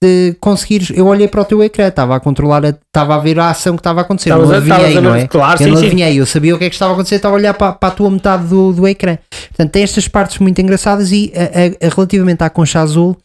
[0.03, 0.91] De conseguires.
[0.95, 3.81] Eu olhei para o teu ecrã, estava a controlar, estava a ver a ação que
[3.81, 4.31] estava a acontecer.
[4.31, 5.27] Estavas não adivinhei, não é?
[5.29, 5.87] Claro, eu sim, não sim.
[5.87, 7.88] adivinhei, eu sabia o que é que estava a acontecer, estava a olhar para, para
[7.88, 9.17] a tua metade do, do ecrã.
[9.49, 13.17] Portanto, tem estas partes muito engraçadas e a- a- relativamente à concha azul,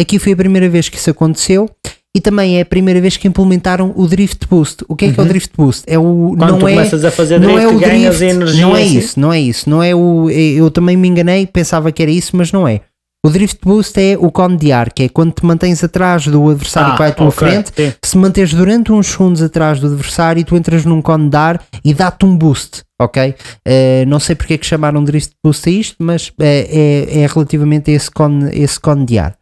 [0.00, 1.68] aqui foi a primeira vez que isso aconteceu
[2.14, 4.84] e também é a primeira vez que implementaram o Drift Boost.
[4.88, 5.84] O que é que é o Drift Boost?
[5.86, 8.36] É o, Quando não tu é, começas a fazer não drift, é o ganhas drift,
[8.36, 8.66] energia.
[8.66, 8.98] não é assim.
[8.98, 12.36] isso, não é isso, não é o, eu também me enganei, pensava que era isso,
[12.36, 12.80] mas não é.
[13.24, 16.50] O Drift Boost é o cone de ar, que é quando te mantens atrás do
[16.50, 17.92] adversário Ah, que vai à tua ok, frente, sim.
[18.02, 21.94] se manteres durante uns segundos atrás do adversário, tu entras num cone de ar e
[21.94, 23.32] dá-te um boost, ok?
[23.64, 27.26] Eh, não sei porque é que chamaram Drift Boost a isto, mas eh, é, é
[27.28, 29.36] relativamente a esse cone, esse cone de ar.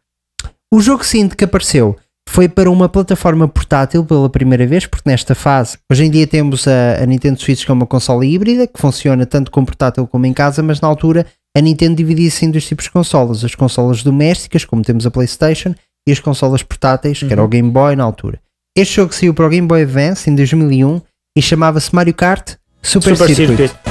[0.71, 1.97] O jogo seguinte que apareceu
[2.29, 6.69] foi para uma plataforma portátil pela primeira vez, porque nesta fase, hoje em dia temos
[6.69, 10.27] a, a Nintendo Switch que é uma consola híbrida, que funciona tanto com portátil como
[10.27, 11.25] em casa, mas na altura
[11.57, 15.75] a Nintendo dividia-se em dois tipos de consolas: as consolas domésticas, como temos a PlayStation,
[16.07, 17.29] e as consolas portáteis, uhum.
[17.29, 17.51] que era o uhum.
[17.51, 18.41] Game Boy na altura.
[18.77, 21.01] Este jogo saiu para o Game Boy Advance em 2001
[21.37, 23.69] e chamava-se Mario Kart Super, Super Circuit.
[23.69, 23.91] Circuit.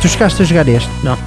[0.00, 0.88] Tu chegaste a jogar este?
[1.02, 1.18] Não.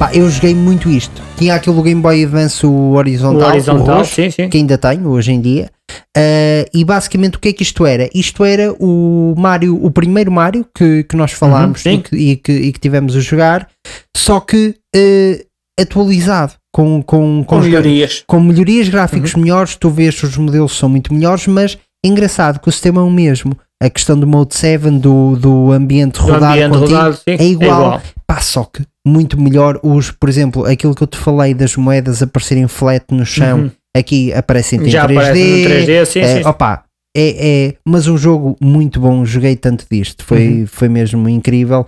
[0.00, 1.20] Pá, eu joguei muito isto.
[1.36, 4.48] Tinha aquele Game Boy Advance o horizontal, O horizontal, roxo, sim, sim.
[4.48, 5.70] que ainda tenho hoje em dia.
[6.16, 8.08] Uh, e basicamente o que é que isto era?
[8.14, 12.36] Isto era o Mario, o primeiro Mario que, que nós falámos Uhum, e, que, e,
[12.36, 13.68] que, e que tivemos a jogar,
[14.16, 15.44] só que uh,
[15.78, 18.24] atualizado com, com, Com gra- melhorias.
[18.26, 19.42] com melhorias gráficos Uhum.
[19.42, 23.04] melhores, tu vês os modelos são muito melhores, mas é engraçado que o sistema é
[23.04, 23.52] o mesmo.
[23.82, 27.44] A questão do Mode 7, do, do ambiente Do rodar ambiente contigo, rodado, sim, é
[27.44, 28.00] igual.
[28.26, 29.78] Pá, só que muito melhor.
[29.82, 33.70] Os, por exemplo, aquilo que eu te falei das moedas aparecerem flat no chão, Uhum.
[33.96, 35.12] aqui aparecem em Já 3D.
[35.18, 36.48] aparece no 3D, sim, é, sim.
[36.48, 36.84] opa,
[37.16, 39.24] é, é, mas um jogo muito bom.
[39.24, 40.66] Joguei tanto disto, foi, Uhum.
[40.66, 41.86] foi mesmo incrível.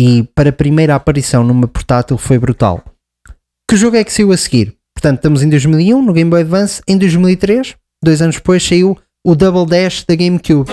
[0.00, 2.82] E para a primeira aparição numa portátil foi brutal.
[3.70, 4.74] Que jogo é que saiu a seguir?
[4.96, 6.80] Portanto, estamos em 2001 no Game Boy Advance.
[6.88, 8.96] Em 2003, dois anos depois, saiu
[9.26, 10.70] o Double Dash da GameCube.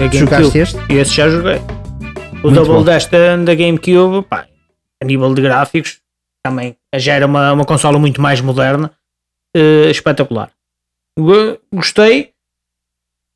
[0.00, 0.18] Da GameCube.
[0.18, 0.78] Jogaste este?
[0.92, 1.56] Esse já joguei.
[2.42, 2.82] O Muito Double bom.
[2.84, 4.46] Dash da, da GameCube, pá,
[5.02, 6.00] a nível de gráficos,
[6.42, 8.90] também já era uma, uma consola muito mais moderna,
[9.54, 10.50] eh, espetacular.
[11.18, 12.32] Go- Gostei.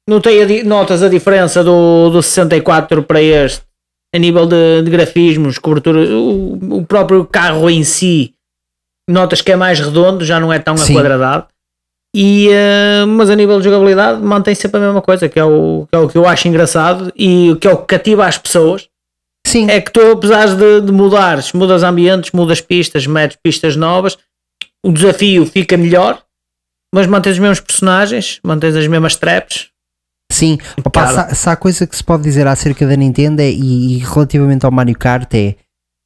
[0.08, 3.62] Notei a di- notas a diferença do, do 64 para este,
[4.14, 8.34] a nível de, de grafismos, cobertura, o, o próprio carro em si,
[9.08, 10.92] notas que é mais redondo, já não é tão Sim.
[10.94, 11.46] aquadradado.
[12.14, 15.88] E, eh, mas a nível de jogabilidade mantém sempre a mesma coisa, que é, o,
[15.90, 18.88] que é o que eu acho engraçado e que é o que cativa as pessoas.
[19.46, 24.16] Sim, É que tu, apesar de, de mudares, mudas ambientes, mudas pistas, metes pistas novas,
[24.82, 26.22] o desafio fica melhor,
[26.94, 29.68] mas mantens os mesmos personagens, mantens as mesmas traps.
[30.32, 33.96] Sim, Opa, se, se há coisa que se pode dizer acerca da Nintendo é, e,
[33.96, 35.56] e relativamente ao Mario Kart é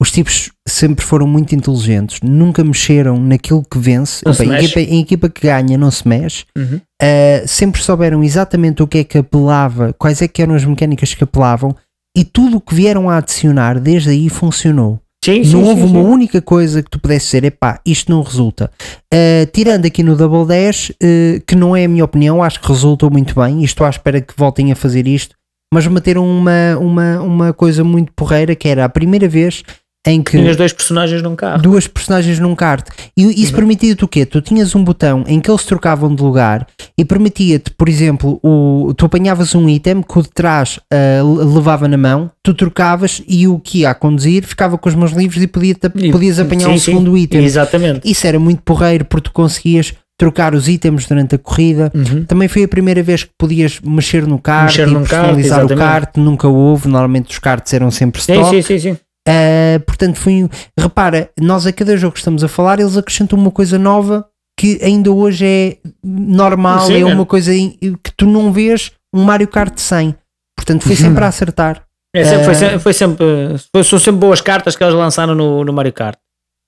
[0.01, 4.23] os tipos sempre foram muito inteligentes, nunca mexeram naquilo que vence.
[4.25, 4.67] Não Opa, mexe.
[4.67, 6.81] equipa, a equipa que ganha não se mexe, Uhum.
[7.01, 11.15] Uh, sempre souberam exatamente o que é que apelava, quais é que eram as mecânicas
[11.15, 11.73] que apelavam
[12.17, 14.99] e tudo o que vieram a adicionar desde aí funcionou.
[15.25, 15.89] Sim, sim, não houve sim.
[15.89, 18.71] uma única coisa que tu pudesse dizer, epá, isto não resulta.
[19.15, 22.67] Uh, tirando aqui no Double Dash, uh, que não é a minha opinião, acho que
[22.67, 25.37] resultou muito bem, e estou à espera que voltem a fazer isto,
[25.73, 29.63] mas meteram uma, uma, uma coisa muito porreira que era a primeira vez
[30.07, 31.61] em que Tinhas dois personagens num carro.
[31.61, 32.87] duas personagens num kart.
[33.17, 34.25] E isso permitia-te o quê?
[34.25, 38.95] Tu tinhas um botão em que eles trocavam de lugar e permitia-te, por exemplo, o,
[38.97, 43.47] tu apanhavas um item que o de trás le- levava na mão, tu trocavas e
[43.47, 45.75] o que ia a conduzir ficava com os mãos livres e podia
[46.13, 46.85] podias apanhar sim, um sim.
[46.93, 47.45] segundo item.
[47.45, 48.11] Exatamente.
[48.11, 51.93] Isso era muito porreiro porque tu conseguias trocar os itens durante a corrida.
[51.95, 52.25] Uhum.
[52.25, 55.65] Também foi a primeira vez que podias mexer no kart Mexer e num kart, personalizar
[55.65, 56.17] o kart.
[56.17, 58.51] Nunca houve, normalmente os karts eram sempre Sim, stock.
[58.51, 58.99] sim, sim, sim.
[59.29, 63.51] Uh, portanto, foi repara, nós a cada jogo que estamos a falar, eles acrescentam uma
[63.51, 64.27] coisa nova
[64.59, 67.05] que ainda hoje é normal, Sim, é é.
[67.05, 70.15] uma coisa que tu não vês um Mario Kart 100.
[70.57, 71.85] Portanto, foi sempre a acertar.
[72.17, 73.27] É sempre, foi, Eh, sempre, foi sempre,
[73.73, 76.19] foi- são sempre boas cartas que eles lançaram no, no Mario Kart.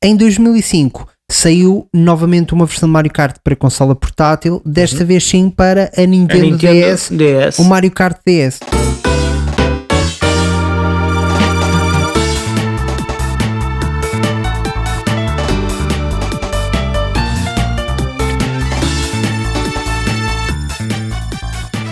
[0.05, 5.49] Em 2005 saiu novamente uma versão de Mario Kart para consola portátil, desta vez sim
[5.51, 6.05] para a Uhum.
[6.05, 7.59] A Nintendo, Nintendo DS, DS.
[7.59, 8.61] o Mario Kart DS.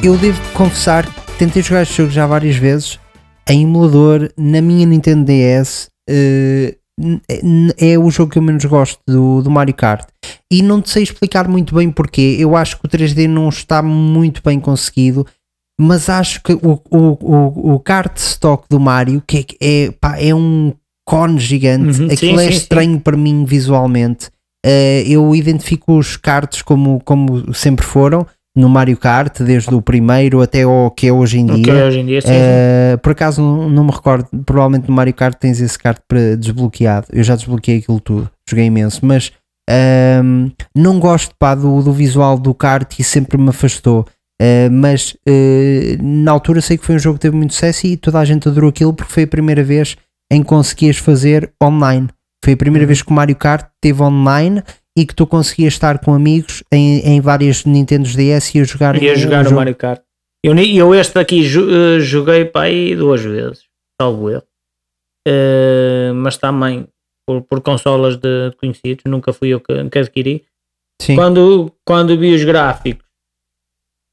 [0.02, 2.98] Eu devo confessar que tentei jogar este jogo já várias vezes
[3.48, 5.88] em emulador na minha Nintendo DS.
[6.08, 10.06] eh, n- n- é o jogo que eu menos gosto do, do Mario Kart
[10.50, 12.37] e não sei explicar muito bem porquê.
[12.38, 15.26] Eu acho que o 3D não está muito bem conseguido,
[15.80, 20.18] mas acho que o, o, o, o kart stock do Mario que é, é, pá,
[20.18, 20.72] é um
[21.06, 22.56] cone gigante, Uhum, sim, aquilo é sim, sim.
[22.58, 24.30] estranho para mim visualmente.
[24.64, 28.26] Eh, eu identifico os karts como, como sempre foram
[28.58, 31.64] no Mario Kart, desde o primeiro até ao que é hoje em O dia.
[31.64, 32.28] que é hoje em dia, sim.
[32.30, 36.00] Eh, por acaso não, não me recordo, provavelmente no Mario Kart tens esse kart
[36.38, 37.06] desbloqueado.
[37.12, 39.32] Eu já desbloqueei aquilo tudo, joguei imenso, mas
[39.70, 44.06] ehm, não gosto pá, do, do visual do kart e sempre me afastou.
[44.40, 47.96] Eh, mas eh, na altura sei que foi um jogo que teve muito sucesso e
[47.96, 49.96] toda a gente adorou aquilo porque foi a primeira vez
[50.32, 52.08] em que conseguias fazer online.
[52.44, 52.88] Foi a primeira Uhum.
[52.88, 54.62] vez que o Mario Kart teve online
[54.98, 59.00] e que tu conseguias estar com amigos em, em várias Nintendos DS e a jogar
[59.00, 59.54] Ia um jogar jogo.
[59.56, 60.02] Mario Kart.
[60.44, 63.64] Eu, eu este daqui jo- eh, joguei para aí duas vezes,
[64.00, 64.42] salvo eu.
[65.26, 66.88] Eh, mas também
[67.26, 70.44] por, por consolas de, de conhecidos, nunca fui eu que, que adquiri.
[71.00, 71.14] Sim.
[71.14, 73.06] Quando, quando vi os gráficos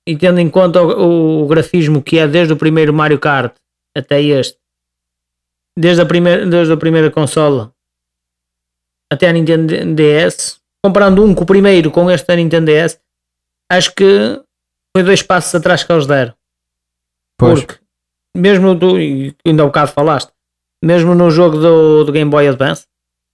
[0.08, 3.56] e tendo em conta o, o grafismo que é desde o primeiro Mario Kart
[3.98, 4.60] até este,
[5.78, 7.72] desde a primeira, desde a primeira consola,
[9.12, 13.00] até a Nintendo DS, comparando um com o primeiro com este da Nintendo DS,
[13.72, 14.40] acho que
[14.96, 16.36] foi dois passos atrás que eles deram.
[17.40, 17.62] Pois.
[17.62, 17.80] Porque,
[18.38, 20.32] mesmo tu, e ainda há bocado falaste,
[20.84, 22.86] mesmo no jogo do, do Game Boy Advance,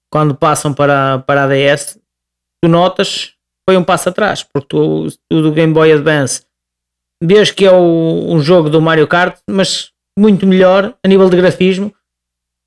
[0.10, 2.00] quando passam para, para a DS,
[2.64, 3.36] tu notas
[3.68, 6.46] foi um passo atrás, porque tu, tu do Game Boy Advance
[7.22, 11.36] vês que é o, um jogo do Mario Kart, mas muito melhor a nível de
[11.36, 11.94] grafismo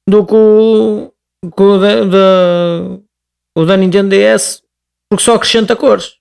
[0.09, 1.11] do que o,
[1.57, 3.01] que o, da, da,
[3.57, 4.64] o da Nintendo DS,
[5.11, 6.15] porque só acrescenta cores.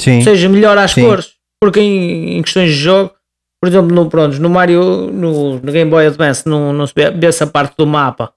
[0.00, 0.18] Sim.
[0.18, 1.02] Ou seja, melhor às Sim.
[1.06, 1.34] cores.
[1.62, 3.14] Porque em, em questões de jogo,
[3.62, 7.10] por exemplo, no, pronto, no Mario, no, no Game Boy Advance, não, não se vê,
[7.10, 8.34] vê essa parte do mapa,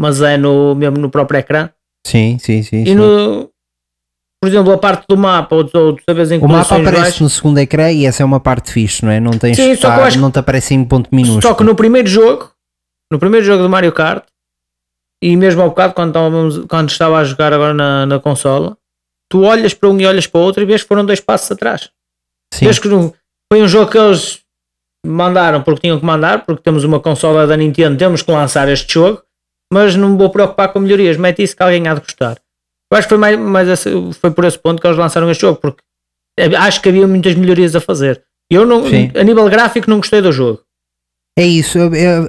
[0.00, 1.70] mas é no, mesmo no próprio ecrã.
[2.06, 2.82] Sim, sim, sim.
[2.82, 2.94] E sim.
[2.94, 3.50] no,
[4.42, 7.30] por exemplo, a parte do mapa, ou, tu sabes em O mapa aparece baixas, no
[7.30, 9.20] segundo ecrã e essa é uma parte fixe, não é?
[9.20, 11.42] Não tens Sim, só estar- acho não te aparece em ponto minúsculo.
[11.42, 12.50] Só que no primeiro jogo,
[13.12, 14.24] no primeiro jogo do Mario Kart,
[15.22, 18.76] e mesmo ao bocado, quando, estávamos, quando estava a jogar agora na, na consola,
[19.30, 21.50] tu olhas para um e olhas para o outro e vês que foram dois passos
[21.50, 21.90] atrás.
[22.54, 22.66] Sim.
[22.66, 23.12] Vês que não-
[23.52, 24.40] foi um jogo que eles
[25.04, 28.92] mandaram porque tinham que mandar, porque temos uma consola da Nintendo, temos que lançar este
[28.92, 29.22] jogo,
[29.72, 32.38] mas não me vou preocupar com melhorias, mete isso que alguém há de gostar.
[32.92, 35.40] Eu acho que foi, mais, mais esse- foi por esse ponto que eles lançaram este
[35.42, 35.82] jogo, porque
[36.58, 38.22] acho que havia muitas melhorias a fazer.
[38.50, 39.10] Eu, não, Sim.
[39.16, 40.62] a nível gráfico, não gostei do jogo.
[41.38, 41.78] É isso,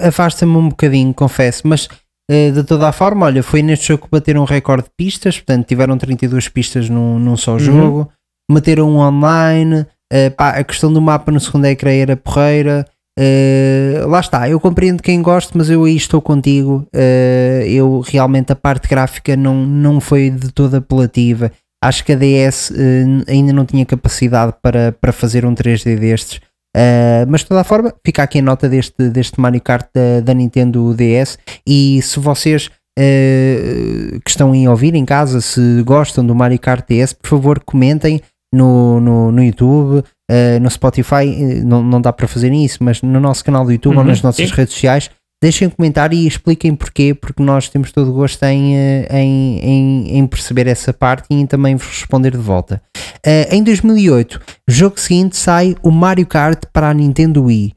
[0.02, 1.88] afasta-me um bocadinho, confesso, mas
[2.30, 5.66] de toda a forma, olha, foi neste jogo que bateram um recorde de pistas, portanto
[5.68, 7.38] tiveram 32 pistas num, num Uhum.
[7.38, 8.10] só jogo,
[8.52, 12.86] meteram um online, eh, pá, a questão do mapa no segundo ecrã era porreira.
[13.20, 16.86] eh, lá está, eu compreendo quem gosta, mas eu aí estou contigo.
[16.94, 21.52] eh, eu realmente a parte gráfica não, não foi de toda apelativa.
[21.84, 26.42] Acho que a DS eh, ainda não tinha capacidade para, para fazer um 3D destes.
[26.78, 30.22] Uh, mas de toda a forma, fica aqui a nota deste, deste Mario Kart da,
[30.22, 31.40] da Nintendo DS.
[31.66, 36.86] E se vocês uh, que estão a ouvir em casa, se gostam do Mario Kart
[36.88, 38.22] DS, por favor, comentem
[38.54, 41.26] no, no, no YouTube, uh, no Spotify.
[41.66, 44.22] Não, não dá para fazer isso, mas no nosso canal do YouTube ou Uhum, nas
[44.22, 44.54] nossas sim.
[44.56, 45.10] redes sociais.
[45.40, 49.60] Deixem um comentário e expliquem porquê, porque nós temos todo o gosto em, uh, em,
[49.60, 52.82] em, em perceber essa parte e em também vos responder de volta.
[53.18, 57.76] Uh, em 2008, jogo seguinte sai o Mario Kart para a Nintendo Wii.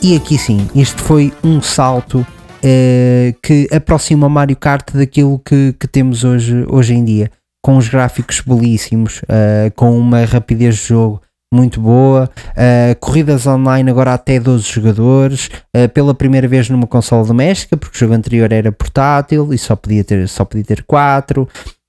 [0.00, 2.24] E aqui sim, este foi um salto
[2.62, 7.30] eh, que aproxima Mario Kart daquilo que, que temos hoje, hoje em dia,
[7.62, 11.20] com os gráficos belíssimos, eh, com uma rapidez de jogo
[11.52, 15.50] muito boa, eh, corridas online agora até 12 jogadores,
[15.92, 20.02] pela primeira vez numa consola doméstica, porque o jogo anterior era portátil e só podia
[20.02, 21.46] ter, só podia ter 4.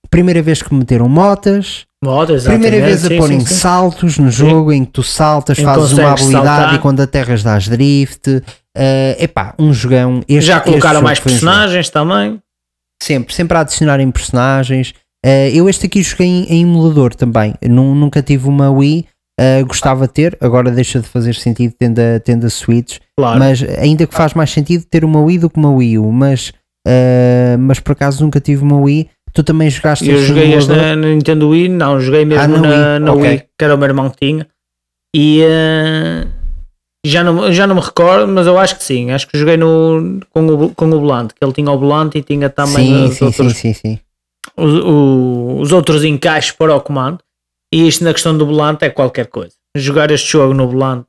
[0.10, 3.46] Primeira vez que meteram motas, Moda, Primeira vez a sim, sim, sim.
[3.56, 6.76] saltos no jogo em que tu saltas, Em fazes uma habilidade saltar.
[6.76, 8.42] e quando aterras dás drift.
[8.76, 10.22] É epá, um jogão.
[10.28, 12.40] Este, Já colocaram mais foi um personagens também.
[13.02, 14.94] Sempre, sempre a adicionarem personagens.
[15.26, 17.54] Eh, eu este aqui joguei em, em emulador também.
[17.62, 19.06] Eu nu- nunca tive uma Wii.
[19.40, 22.98] eh, gostava de ter, agora deixa de fazer sentido tendo a, tendo a Switch.
[23.18, 23.40] Claro.
[23.40, 26.12] Mas ainda que faz mais sentido ter uma Wii do que uma Wii U.
[26.12, 26.52] Mas,
[26.88, 29.10] eh, mas por acaso nunca tive uma Wii.
[29.34, 32.60] Tu também jogaste eu joguei este na, na Nintendo Wii, não, joguei mesmo Ah, na
[32.60, 33.30] na, Wii, na ok.
[33.30, 34.48] Wii, que era o meu irmão que tinha.
[35.16, 36.28] E eh,
[37.06, 39.12] já, não, já não me recordo, mas eu acho que sim.
[39.12, 42.22] Acho que joguei no, com, o, com o volante, que ele tinha o volante e
[42.24, 44.00] tinha também Sim, os, sim, outros, sim,
[44.56, 47.20] os, o- os outros encaixes para o comando.
[47.74, 49.54] E isto na questão do volante é qualquer coisa.
[49.76, 51.08] Jogar este jogo no volante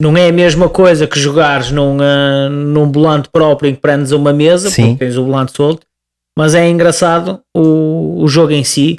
[0.00, 4.10] não é a mesma coisa que jogares num, eh, num volante próprio em que prendes
[4.12, 4.92] uma mesa, Sim.
[4.94, 5.86] porque tens o volante solto,
[6.38, 8.96] mas é engraçado o, o jogo em si.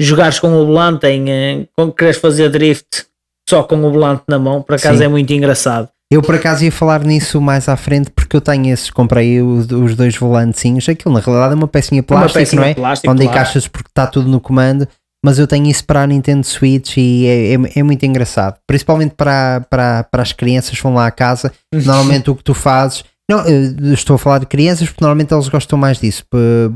[0.00, 3.04] Jogares com o volante em eh, com, queres fazer drift
[3.46, 5.04] só com o volante na mão, por acaso Sim.
[5.04, 5.90] é muito engraçado.
[6.10, 9.70] Eu por acaso ia falar nisso mais à frente porque eu tenho esses, comprei os,
[9.70, 10.88] os dois volantezinhos.
[10.88, 12.74] Aquilo na realidade é uma pecinha plástica, pecinha não é?
[12.74, 13.36] plástico, Onde claro.
[13.38, 14.88] encaixas porque está tudo no comando.
[15.24, 18.56] Mas eu tenho isso para a Nintendo Switch e é, é, é muito engraçado.
[18.66, 21.52] Principalmente para, para, para as crianças que vão lá à casa.
[21.72, 23.04] Normalmente o que tu fazes.
[23.30, 26.24] Não, eh, estou a falar de crianças porque normalmente eles gostam mais disso.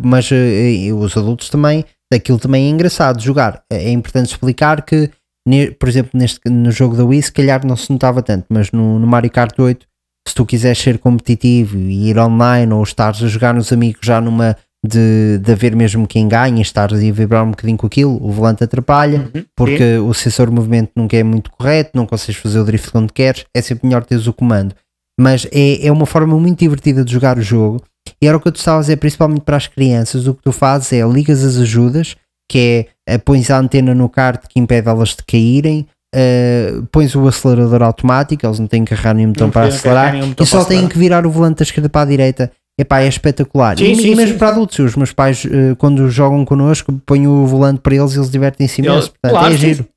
[0.02, 3.62] Mas eh, os adultos também, aquilo também é engraçado jogar.
[3.70, 5.10] É importante explicar que,
[5.78, 8.98] por exemplo, neste, no jogo da Wii, se calhar não se notava tanto, mas no,
[8.98, 9.86] no Mario Kart 8,
[10.28, 14.20] se tu quiseres ser competitivo e ir online ou estares a jogar nos amigos já
[14.20, 18.30] numa de, de haver mesmo quem ganha, estares a vibrar um bocadinho com aquilo, o
[18.30, 22.60] volante atrapalha, Uhum, porque o sensor de movimento nunca é muito correto, não consegues fazer
[22.60, 24.74] o drift quando queres, é sempre melhor teres o comando.
[25.18, 27.82] Mas é, é uma forma muito divertida de jogar o jogo.
[28.20, 30.42] E era o que eu te estava a dizer, principalmente para as crianças, o que
[30.42, 32.16] tu fazes é ligas as ajudas,
[32.50, 37.26] que uh, pões a antena no kart que impede elas de caírem, uh, pões o
[37.26, 40.64] acelerador automático, eles não têm que carregar nenhum botão Não para acelerar botão e só
[40.64, 42.52] têm que virar o volante da esquerda para a direita.
[42.78, 43.78] Epá, é espetacular.
[43.78, 46.92] Sim, e, sim, e mesmo sim, para adultos, os meus pais, uh, quando jogam connosco,
[47.06, 49.12] põem o volante para eles e eles divertem-se imenso.
[49.12, 49.88] Portanto, claro, é giro.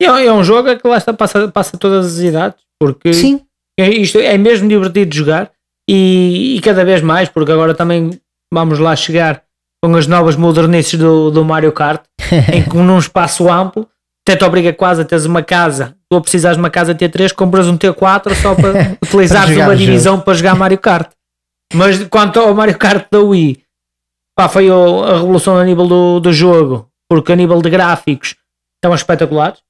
[0.00, 3.40] É, é um jogo que lá está, passa, passa todas as idades, porque Sim,
[3.78, 5.50] é- isto é mesmo divertido de jogar
[5.88, 8.10] e, e cada vez mais, porque agora também
[8.52, 9.42] vamos lá chegar
[9.82, 12.02] com as novas modernices do, do Mario Kart,
[12.52, 13.88] em que num espaço amplo
[14.26, 15.96] até te obriga quase a teres uma casa.
[16.10, 19.74] Tu a precisares de uma casa T3, compras um T4 só para utilizares jogar uma
[19.74, 19.86] o jogo.
[19.86, 21.10] divisão para jogar Mario Kart.
[21.72, 23.62] Mas quanto ao Mario Kart da Wii,
[24.36, 28.36] pá, foi a revolução a nível do, do jogo, porque a nível de gráficos
[28.76, 29.60] estavam espetaculares.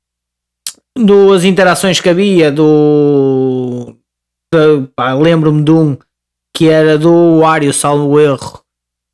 [0.96, 3.96] Das interações que havia, do.
[5.20, 5.96] Lembro-me de um
[6.56, 8.61] que era do Wario, salvo erro,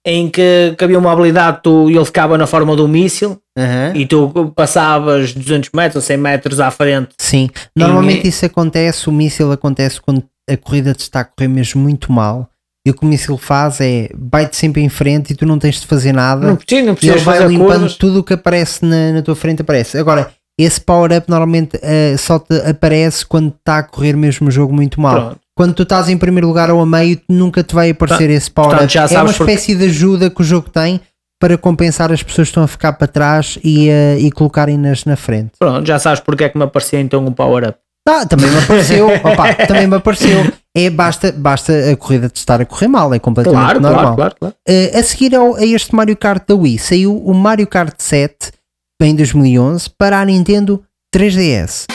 [0.07, 3.39] em que, que havia uma habilidade tu, e ele ficava na forma de um míssil
[3.59, 3.93] Aham.
[3.95, 7.11] e tu passavas 200 metros ou 100 metros à frente.
[7.19, 11.83] Sim, normalmente isso acontece, o míssil acontece quando a corrida te está a correr mesmo
[11.83, 12.49] muito mal
[12.87, 15.81] e o que o míssil faz é vai-te sempre em frente e tu não tens
[15.81, 17.97] de fazer nada Não precisa, não e ele vai limpando curvas.
[17.97, 19.97] tudo o que aparece na, na tua frente aparece.
[19.97, 24.73] Agora, esse power-up normalmente eh, só te aparece quando está a correr mesmo o jogo
[24.75, 25.15] muito mal.
[25.21, 25.39] Pronto.
[25.57, 28.97] Quando tu estás em primeiro lugar ou a meio, nunca te vai aparecer esse power-up.
[28.97, 31.01] É uma sabes porque- espécie de ajuda que o jogo tem
[31.41, 35.17] para compensar as pessoas que estão a ficar para trás e, eh, e colocarem-nas na
[35.17, 35.53] frente.
[35.59, 37.79] Pronto, já sabes porque é que me aparecia então um power-up.
[38.09, 39.07] Ah, também me apareceu.
[39.25, 40.53] Opa, também me apareceu.
[40.77, 44.03] É, basta, basta a corrida de estar a correr mal, é completamente Claro, normal.
[44.03, 44.55] claro, claro, claro.
[44.69, 48.53] Eh, a seguir ao, a este Mario Kart da Wii, saiu o Mario Kart 7
[49.03, 50.83] em 2011 para a Nintendo
[51.15, 51.87] 3DS.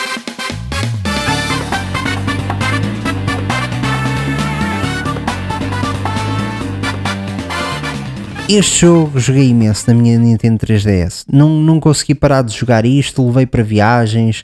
[8.50, 11.24] Este jogo joguei imenso na minha Nintendo 3DS.
[11.32, 14.44] Não, não consegui parar de jogar isto, levei para viagens,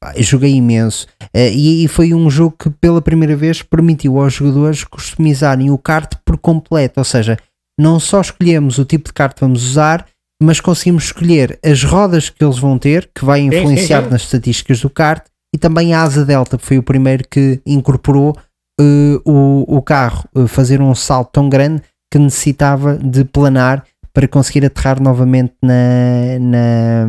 [0.00, 1.06] pá, joguei imenso.
[1.32, 5.78] Eh, e, e foi um jogo que pela primeira vez permitiu aos jogadores customizarem o
[5.78, 6.98] kart por completo.
[6.98, 7.36] Ou seja,
[7.78, 10.06] não só escolhemos o tipo de kart que vamos usar,
[10.42, 14.10] mas conseguimos escolher as rodas que eles vão ter, que vai sim, influenciar sim.
[14.10, 18.36] nas estatísticas do kart, e também a asa delta, que foi o primeiro que incorporou
[18.78, 24.28] eh, o, o carro eh, fazer um salto tão grande que necessitava de planar para
[24.28, 27.06] conseguir aterrar novamente na, na,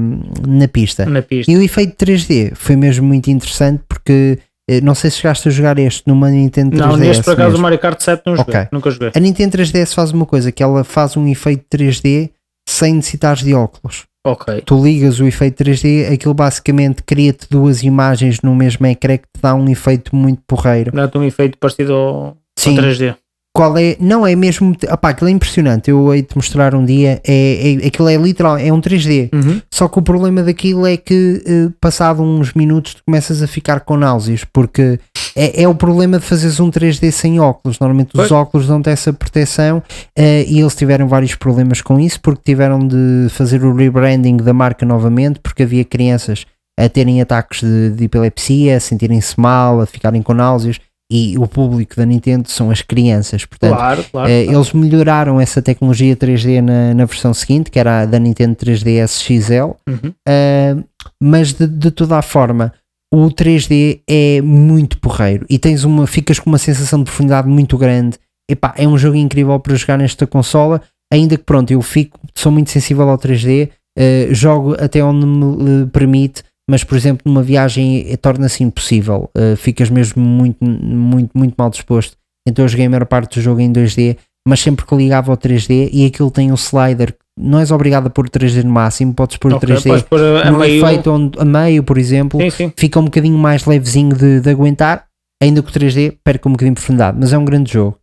[0.48, 1.06] na pista.
[1.06, 1.52] Na pista.
[1.52, 5.52] E o efeito 3D foi mesmo muito interessante porque eh, não sei se chegaste a
[5.52, 6.80] jogar este numa Nintendo 3DS.
[6.80, 7.60] Não, neste por acaso mesmo.
[7.60, 8.56] o Mario Kart 7 não joguei.
[8.56, 8.68] Ok.
[8.72, 9.12] Nunca joguei.
[9.13, 12.32] A Nintendo 3DS faz uma coisa que ela faz um efeito 3D
[12.78, 14.06] sem necessitares de óculos.
[14.26, 14.62] Ok.
[14.66, 19.42] Tu ligas o efeito 3D, aquilo basicamente cria-te duas imagens no mesmo ecrã que te
[19.42, 20.92] dá um efeito muito porreiro.
[20.92, 22.76] Dá-te um efeito parecido ao, ao Sim.
[22.76, 23.16] 3D.
[23.58, 23.98] Qual é?
[24.00, 24.76] Não é mesmo.
[24.92, 25.90] Opá, aquilo é impressionante.
[25.90, 27.20] Eu hei de mostrar um dia.
[27.26, 29.30] É, é, aquilo é literal, é um 3D.
[29.34, 29.60] Uhum.
[29.72, 33.80] Só que o problema daquilo é que, eh, passado uns minutos, tu começas a ficar
[33.80, 35.00] com náuseas, porque
[35.38, 37.80] é, é o problema de fazeres um 3D sem óculos.
[37.80, 38.32] Normalmente os Pois.
[38.32, 39.82] óculos dão-te essa proteção
[40.17, 44.54] eh, e eles tiveram vários problemas com isso, porque tiveram de fazer o rebranding da
[44.54, 46.45] marca novamente, porque havia crianças
[46.80, 50.80] a terem ataques de, de epilepsia, a sentirem-se mal, a ficarem com náuseas.
[51.10, 54.30] E o público da Nintendo são as crianças, portanto, Claro, claro.
[54.30, 58.56] eh, eles melhoraram essa tecnologia 3D na, na versão seguinte, que era a da Nintendo
[58.58, 60.12] 3DS XL, Uhum.
[60.28, 60.84] Uh,
[61.23, 62.73] mas de, de toda a forma
[63.13, 67.78] o 3D é muito porreiro e tens uma, ficas com uma sensação de profundidade muito
[67.78, 68.17] grande.
[68.50, 72.52] Epá, é um jogo incrível para jogar nesta consola ainda que pronto, eu fico, sou
[72.52, 77.41] muito sensível ao 3D uh, jogo até onde me uh, permite mas por exemplo numa
[77.41, 79.30] viagem eh, torna-se impossível.
[79.38, 82.17] Uh, ficas mesmo muito, muito, muito mal disposto.
[82.46, 84.17] Então eu joguei a maior parte do jogo em 2D
[84.48, 88.10] mas sempre que ligava ao 3D e aquilo tem um slider não és obrigado a
[88.10, 90.84] pôr 3D no máximo, podes pôr Ok, 3D podes pôr a, no meio.
[90.86, 92.73] efeito onde, a meio, por exemplo, Sim, sim.
[92.76, 95.06] fica um bocadinho mais levezinho de, de aguentar,
[95.41, 97.97] ainda que o 3D perca um bocadinho de profundidade, mas é um grande jogo.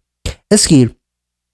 [0.52, 0.94] A seguir,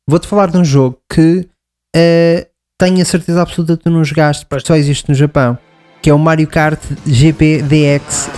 [0.09, 1.49] vou-te falar de um jogo que
[1.97, 2.47] eh,
[2.79, 5.57] tenho a certeza absoluta que tu não jogaste, porque só existe no Japão,
[6.03, 8.29] que é o Mario Kart GP DX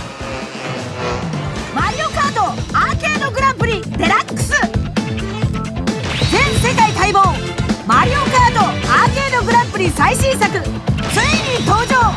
[9.94, 12.10] 最新作ついに登場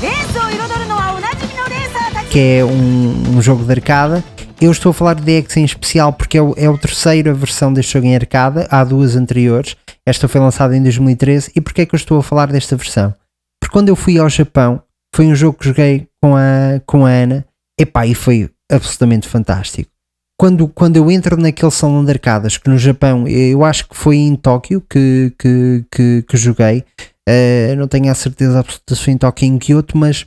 [0.00, 4.22] レースを彩るのはおなじみのレーサーたち que é um, um jogo de arcada.
[4.60, 7.72] Eu estou a falar de DX em especial porque é, o, é a terceira versão
[7.72, 9.76] deste jogo em arcada, há duas anteriores.
[10.06, 11.52] Esta foi lançada em 2013.
[11.56, 13.14] E porquê é que eu estou a falar desta versão?
[13.60, 14.82] Porque quando eu fui ao Japão,
[15.14, 17.44] foi um jogo que joguei com a, com a Ana,
[17.78, 19.90] epá, e foi absolutamente fantástico.
[20.39, 24.15] Quando, quando eu entro naquele salão de arcadas, que no Japão, eu acho que foi
[24.15, 26.85] em Tóquio que, que, que, que joguei,
[27.29, 30.25] Uh, não tenho a certeza absoluta se foi em Tóquio em Kyoto, mas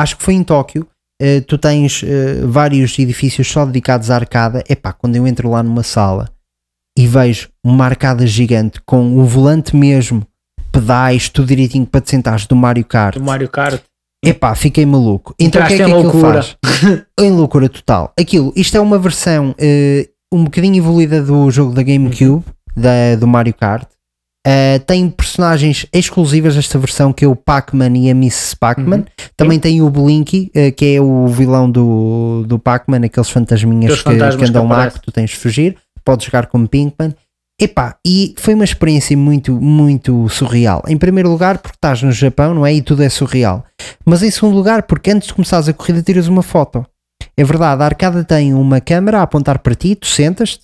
[0.00, 0.84] acho que foi em Tóquio.
[1.22, 4.64] Uh, tu tens uh, vários edifícios só dedicados à arcada.
[4.68, 6.28] Epá, quando eu entro lá numa sala
[6.98, 10.26] e vejo uma arcada gigante com o volante mesmo,
[10.72, 13.14] pedais, tudo direitinho para te sentares do Mario Kart.
[13.14, 13.80] Do Mario Kart.
[14.24, 15.34] Epá, fiquei maluco.
[15.38, 16.42] Então o que é que aquilo loucura.
[16.42, 16.56] faz?
[17.18, 18.12] em loucura total.
[18.18, 22.44] Aquilo, isto é uma versão eh, um bocadinho evoluída do jogo da GameCube,
[22.76, 23.88] da, do Mario Kart.
[24.46, 28.98] Eh, tem personagens exclusivas desta versão que é o Pac-Man e a Miss Pac-Man.
[28.98, 29.04] Uhum.
[29.36, 34.04] Também tem o Blinky, eh, que é o vilão do, do Pac-Man, aqueles fantasminhas que,
[34.04, 35.76] que andam que lá que tu tens de fugir.
[36.04, 37.14] Podes jogar como Pinkman.
[37.60, 40.82] Epá, e foi uma experiência muito, muito surreal.
[40.88, 42.72] Em primeiro lugar, porque estás no Japão, não é?
[42.72, 43.64] E tudo é surreal.
[44.04, 46.86] Mas em segundo lugar, porque antes de começares a corrida, tiras uma foto.
[47.36, 50.62] É verdade, a arcada tem uma câmera a apontar para ti, tu sentas-te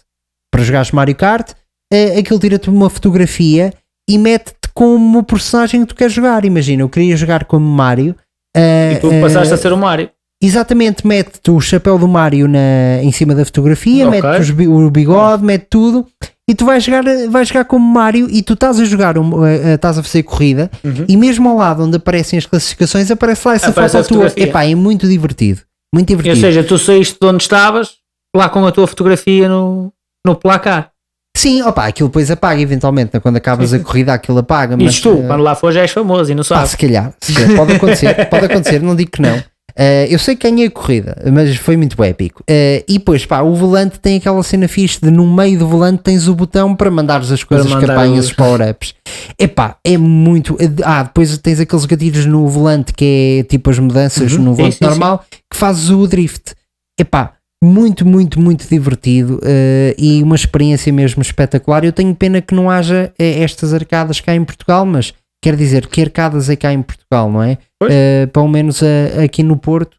[0.50, 1.52] para jogares Mario Kart,
[1.92, 3.74] eh, aquilo tira-te uma fotografia
[4.08, 6.46] e mete-te como o personagem que tu queres jogar.
[6.46, 8.16] Imagina, eu queria jogar como Mario.
[8.56, 10.08] eh, E tu eh, passaste a ser o Mario.
[10.42, 14.20] Exatamente, mete-te o chapéu do Mario na, em cima da fotografia, Ok.
[14.22, 16.06] mete-te o bigode, mete tudo
[16.48, 19.56] e tu vais jogar, vais jogar como Mario e tu estás a jogar, um, eh,
[19.56, 21.04] eh, estás a fazer corrida Uhum.
[21.08, 24.32] e mesmo ao lado onde aparecem as classificações aparece lá essa Aparece foto tua.
[24.36, 25.60] Epá, é muito divertido.
[25.94, 26.40] Muito Ou divertido.
[26.46, 27.94] seja, tu saíste de onde estavas,
[28.34, 29.92] lá com a tua fotografia no,
[30.26, 30.90] no placar.
[31.36, 33.20] Sim, opa, aquilo depois apaga eventualmente, né?
[33.20, 34.74] quando acabas a corrida aquilo apaga.
[34.76, 36.70] Mas, Isso tu, eh, quando lá for já és famoso e não Pá, sabes.
[36.70, 37.54] se calhar, se calhar.
[37.56, 39.42] pode acontecer, pode acontecer, não digo que não.
[39.78, 42.42] Eh, eu sei que ganhei a corrida, mas foi muito épico.
[42.48, 46.02] Eh, e depois, pá, o volante tem aquela cena fixe de no meio do volante
[46.02, 48.94] tens o botão para mandares as coisas, mandar campanhas, os- power-ups.
[49.38, 50.56] Epá, é muito.
[50.84, 54.42] Ah, depois tens aqueles gatilhos no volante que é tipo as mudanças Uhum.
[54.44, 54.90] no Sim, volante sim, sim.
[54.90, 56.54] normal, que fazes o drift.
[56.98, 61.84] Epá, muito, muito, muito divertido eh, e uma experiência mesmo espetacular.
[61.84, 65.12] Eu tenho pena que não haja eh, estas arcadas cá em Portugal, mas
[65.42, 67.58] quer dizer que arcadas é cá em Portugal, não é?
[67.88, 69.96] Eh, pelo menos eh, aqui no Porto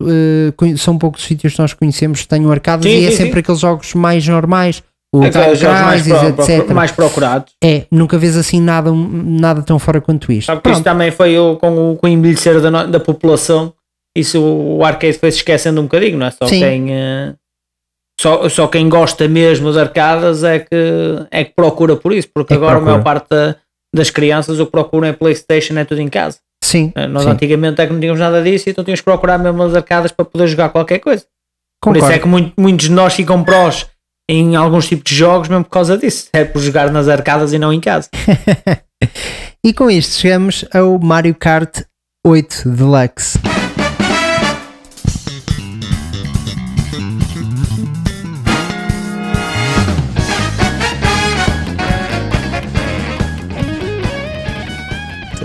[0.57, 3.33] conhe- são poucos sítios que nós conhecemos que tenham arcadas Sim, e é sim, sempre
[3.33, 3.39] sim.
[3.39, 4.83] aqueles jogos mais normais.
[5.15, 6.65] O Time jogos mais, pro- etc.
[6.65, 7.53] pro- mais procurados.
[7.63, 10.47] É, nunca vês assim nada, nada tão fora quanto isto.
[10.47, 13.73] Sabe isto também foi com, o, com o envelhecer da, da população.
[14.17, 16.31] Isso o arcade foi se esquecendo um bocadinho, não é?
[16.31, 16.87] Só quem,
[18.19, 22.53] só, só quem gosta mesmo de arcadas é que, é que procura por isso, porque
[22.53, 23.55] É agora a maior parte da-
[23.97, 26.37] das crianças o que procuram é Playstation, é tudo em casa.
[26.63, 27.29] Sim, Eh, Nós sim.
[27.29, 30.25] antigamente é que não tínhamos nada disso, então tínhamos que procurar mesmo as arcadas para
[30.25, 31.23] poder jogar qualquer coisa.
[31.81, 32.05] Por concordo.
[32.07, 33.85] isso é que muito- muitos de nós ficam prós
[34.29, 36.27] em alguns tipos de jogos mesmo por causa disso.
[36.33, 38.09] É por jogar nas arcadas e não em casa.
[39.63, 41.81] E com isto chegamos ao Mario Kart
[42.25, 43.37] 8 Deluxe.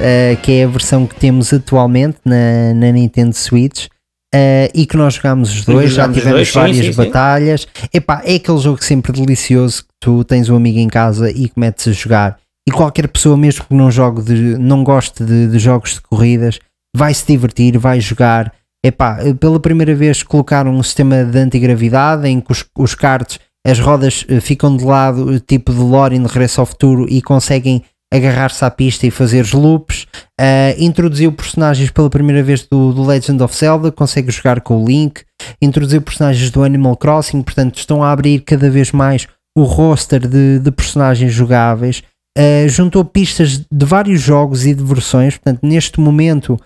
[0.03, 3.87] Uh, que é a versão que temos atualmente na, na Nintendo Switch
[4.35, 6.97] uh, e que nós jogámos os dois, já tivemos dois, sim, várias sim, sim.
[6.97, 7.69] batalhas.
[7.95, 11.59] Epá, é aquele jogo sempre delicioso que tu tens um amigo em casa e que
[11.59, 12.39] metes a jogar.
[12.67, 16.59] E qualquer pessoa, mesmo que não jogue de, não goste de, de jogos de corridas,
[16.97, 18.53] vai se divertir, vai jogar.
[18.85, 23.79] Epá, pela primeira vez colocaram um sistema de antigravidade em que os, os karts, as
[23.79, 27.85] rodas eh, ficam de lado, eh, tipo de Lore no Regresso ao Futuro, e conseguem
[28.13, 30.07] agarrar-se à pista e fazer os loops.
[30.39, 34.87] Uh, introduziu personagens pela primeira vez do, do Legend of Zelda, consegue jogar com o
[34.87, 35.23] Link.
[35.61, 40.59] Introduziu personagens do Animal Crossing, portanto, estão a abrir cada vez mais o roster de,
[40.59, 42.03] de personagens jogáveis.
[42.39, 46.59] Uh, juntou pistas de vários jogos e de versões, portanto, neste momento,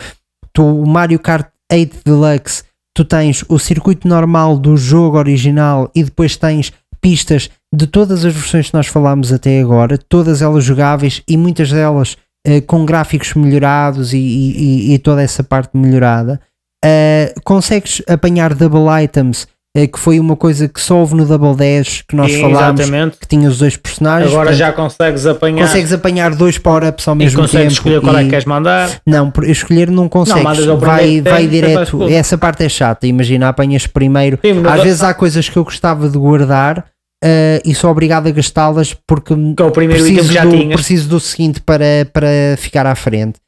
[0.53, 6.03] tu, o Mario Kart 8 Deluxe, tu tens o circuito normal do jogo original e
[6.03, 6.73] depois tens
[7.07, 11.71] pistas de todas as versões que nós falámos até agora, todas elas jogáveis e muitas
[11.71, 16.41] delas eh, com gráficos melhorados e, e- e toda essa parte melhorada.
[16.85, 19.47] Eh, consegues apanhar double items,
[19.77, 22.81] eh, que foi uma coisa que só houve no Double Dash que nós Sim, falámos,
[22.81, 23.19] Exatamente.
[23.19, 24.31] que tinha os dois personagens.
[24.33, 27.73] Agora portanto, já consegues apanhar consegues apanhar dois power-ups ao e mesmo consegues tempo.
[27.73, 28.91] escolher qual é que queres mandar.
[29.07, 30.69] não, escolher não consegues.
[30.69, 32.03] ao vai vai direto.
[32.09, 33.07] Essa parte é chata.
[33.07, 34.39] Imagina, apanhas primeiro.
[34.45, 36.85] Sim, Às vezes há coisas que eu gostava de guardar
[37.25, 40.75] eh, e sou obrigado a gastá-las porque que é o primeiro preciso já do, tinhas.
[40.75, 43.39] preciso do seguinte para, para ficar à frente.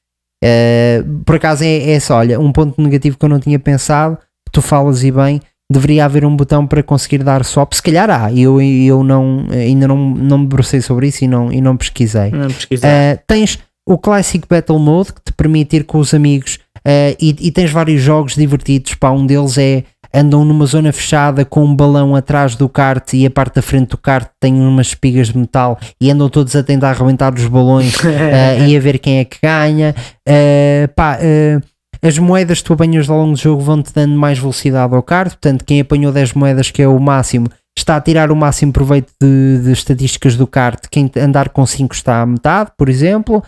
[0.43, 4.17] Eh, por acaso é, é só, olha, um ponto negativo que eu não tinha pensado,
[4.17, 5.41] que tu falas e bem,
[5.71, 7.73] deveria haver um botão para conseguir dar swap.
[7.75, 11.53] Se calhar há, eu, eu não, ainda não, não me debrucei sobre isso e não,
[11.53, 12.31] e não pesquisei.
[12.31, 12.89] Não pesquisar.
[12.89, 17.37] Uh, tens o Classic Battle Mode que te permite ir com os amigos uh, e,
[17.41, 18.95] e tens vários jogos divertidos.
[18.95, 23.27] Pá, um deles é andam numa zona fechada com um balão atrás do kart e
[23.27, 26.63] a parte da frente do kart tem umas espigas de metal e andam todos a
[26.63, 28.09] tentar arrebentar os balões uh,
[28.67, 29.95] e a ver quem é que ganha.
[30.29, 31.63] Uh, pá, uh,
[32.01, 35.31] as moedas que tu apanhas ao longo do jogo vão-te dando mais velocidade ao kart,
[35.31, 39.13] portanto, quem apanhou 10 moedas, que é o máximo, está a tirar o máximo proveito
[39.21, 40.87] de, de estatísticas do kart.
[40.91, 43.43] Quem andar com 5 está a metade, por exemplo.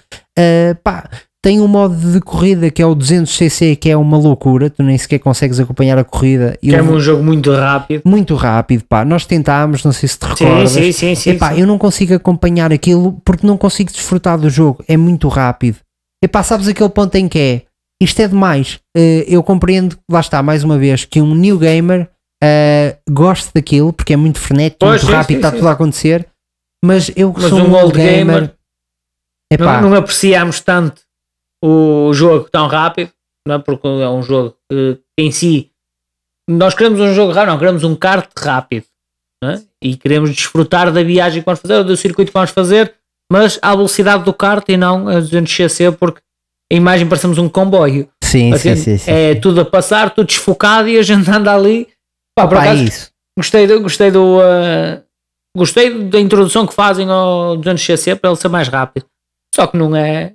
[0.82, 1.08] pá,
[1.42, 4.98] tem um modo de corrida que é o 200cc, que é uma loucura, tu nem
[4.98, 6.56] sequer consegues acompanhar a corrida.
[6.60, 8.02] Que é um jogo muito rápido.
[8.04, 9.04] Muito rápido, pá.
[9.06, 10.72] Nós tentámos, não sei se te recordas.
[10.72, 11.30] Sim, sim, sim.
[11.30, 11.60] Epá, sim.
[11.60, 14.84] eu não consigo acompanhar aquilo porque não consigo desfrutar do jogo.
[14.86, 15.78] É muito rápido.
[16.22, 17.62] Epá, sabes aquele ponto em que é?
[18.02, 18.78] Isto é demais.
[18.96, 22.10] Uh, eu compreendo, lá está, mais uma vez, que um new gamer
[22.42, 25.56] uh, goste daquilo porque é muito frenético, Pois, muito sim, rápido, sim, está sim.
[25.56, 26.28] tudo a acontecer.
[26.84, 28.54] Mas eu que Mas sou um old gamer, gamer,
[29.52, 31.02] epá, Não, não apreciamos tanto
[31.64, 33.10] o jogo tão rápido,
[33.46, 33.58] não é?
[33.58, 35.70] porque é um jogo que em si
[36.48, 38.86] nós queremos um jogo rápido, não, queremos um kart rápido
[39.44, 39.60] é?
[39.82, 42.94] e queremos desfrutar da viagem que vamos fazer, ou do circuito que vamos fazer,
[43.30, 46.20] mas à velocidade do kart e não a 200cc, porque
[46.72, 48.08] a imagem parecemos um comboio.
[48.22, 49.10] sim, Assim, sim, sim, sim.
[49.10, 51.88] É tudo a passar, tudo desfocado e a gente anda ali.
[52.36, 53.10] Pá, por Pá, é acaso, isso.
[53.38, 54.38] gostei, do, gostei do.
[54.38, 55.02] uh,
[55.56, 59.06] gostei da introdução que fazem ao 200cc para ele ser mais rápido.
[59.54, 60.34] Só que não é,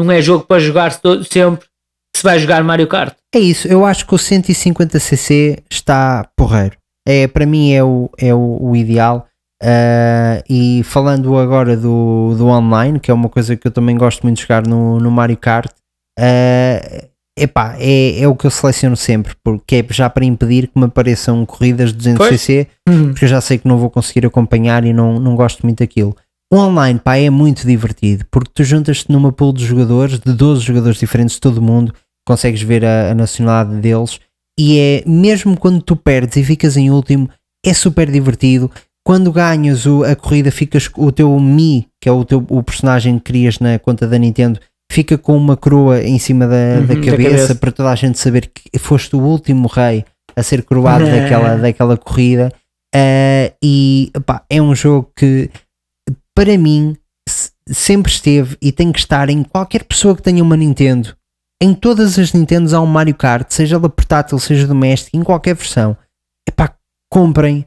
[0.00, 1.66] não é jogo para jogar se- sempre
[2.14, 3.14] se vai jogar Mario Kart.
[3.34, 6.76] É isso, eu acho que o 150cc está porreiro.
[7.06, 9.26] É, para mim é o, é o, o ideal.
[9.62, 14.22] Ah, e falando agora do, do online, que é uma coisa que eu também gosto
[14.22, 15.70] muito de jogar no, no Mario Kart,
[16.18, 17.04] ah,
[17.38, 20.86] epá, é, é o que eu seleciono sempre, porque é já para impedir que me
[20.86, 22.66] apareçam corridas de 200cc,
[23.10, 26.16] porque eu já sei que não vou conseguir acompanhar e não, não gosto muito daquilo.
[26.52, 30.62] O online, pá, é muito divertido, porque tu juntas-te numa pool de jogadores, de 12
[30.62, 31.92] jogadores diferentes de todo o mundo,
[32.26, 34.20] consegues ver a, a nacionalidade deles,
[34.58, 37.28] e é, mesmo quando tu perdes e ficas em último,
[37.64, 38.70] é super divertido.
[39.04, 43.18] Quando ganhas o- a corrida, ficas o teu Mi, que é o, teu, o personagem
[43.18, 46.94] que crias na conta da Nintendo, fica com uma coroa em cima da, Uhum, da
[46.94, 50.04] da cabeça, para toda a gente saber que foste o último rei
[50.36, 52.52] a ser coroado daquela, daquela corrida.
[52.94, 55.50] Ah, e pá, é um jogo que
[56.36, 56.94] para mim
[57.28, 61.16] se- sempre esteve e tem que estar em qualquer pessoa que tenha uma Nintendo.
[61.60, 65.54] Em todas as Nintendos há um Mario Kart, seja ela portátil, seja doméstico, em qualquer
[65.54, 65.96] versão.
[66.46, 66.76] Epá,
[67.10, 67.64] comprem,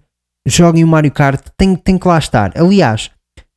[0.48, 2.54] joguem o Mario Kart, tem, tem que lá estar.
[2.56, 3.10] Aliás,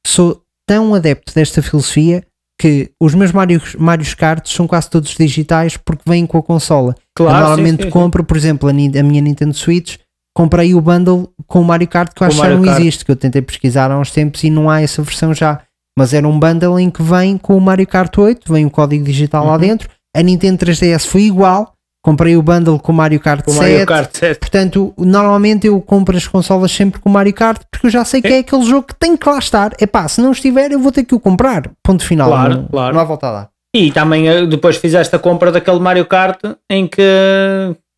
[0.07, 2.25] sou tão adepto desta filosofia
[2.59, 6.95] que os meus Mario, Mario Kart são quase todos digitais porque vêm com a consola.
[7.15, 7.91] Claro, eu sim, normalmente sim, sim.
[7.91, 9.99] compro, por exemplo, a, a minha Nintendo Switch,
[10.35, 13.11] comprei o bundle com o Mario Kart que eu Com acho que não existe, que
[13.11, 15.61] eu tentei pesquisar há uns tempos e não há essa versão já.
[15.99, 19.05] Mas era um bundle em que vem com o Mario Kart 8, vem o código
[19.05, 19.59] digital lá Uhum.
[19.59, 19.89] dentro.
[20.16, 21.72] A Nintendo 3DS foi igual,
[22.03, 23.61] comprei o bundle com o Mario Kart O 7.
[23.62, 24.39] Mario Kart 7.
[24.41, 28.22] Portanto, normalmente eu compro as consolas sempre com o Mario Kart porque eu já sei
[28.22, 29.72] que é aquele jogo que tem que lá estar.
[29.80, 31.70] Epá, se não estiver, eu vou ter que o comprar.
[31.85, 32.28] Ponto final.
[32.30, 32.95] Claro, não, claro.
[32.95, 33.49] não há volta a dar.
[33.74, 36.39] E também eh, depois fizeste a compra daquele Mario Kart
[36.70, 37.03] em que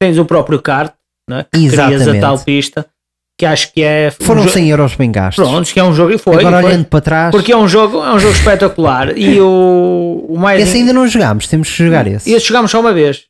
[0.00, 0.92] tens o próprio kart,
[1.28, 1.46] não é?
[1.52, 2.20] crias a Exatamente.
[2.20, 2.86] tal pista,
[3.38, 4.12] que acho que é.
[4.20, 5.44] um Foram jo- 100 euros bem gastos.
[5.44, 6.36] Prontos, que é um jogo e foi.
[6.36, 6.70] Agora foi.
[6.70, 9.16] olhando para trás, Porque é um jogo, é um jogo espetacular.
[9.18, 10.62] E o, o mais.
[10.62, 12.30] esse ainda não jogámos, temos que jogar esse.
[12.30, 13.24] Esse jogámos só uma vez.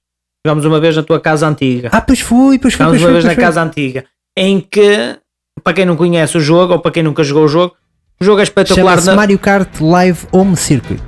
[0.46, 1.88] Jogámos uma vez na tua casa antiga.
[1.92, 4.04] Ah, pois fui, pois fui, Jogámos uma vez na casa antiga.
[4.36, 5.16] Em que,
[5.62, 7.74] para quem não conhece o jogo ou para quem nunca jogou o jogo,
[8.20, 8.90] o jogo é espetacular.
[8.90, 11.02] Chama-se na- Mario Kart Live Home Circuit.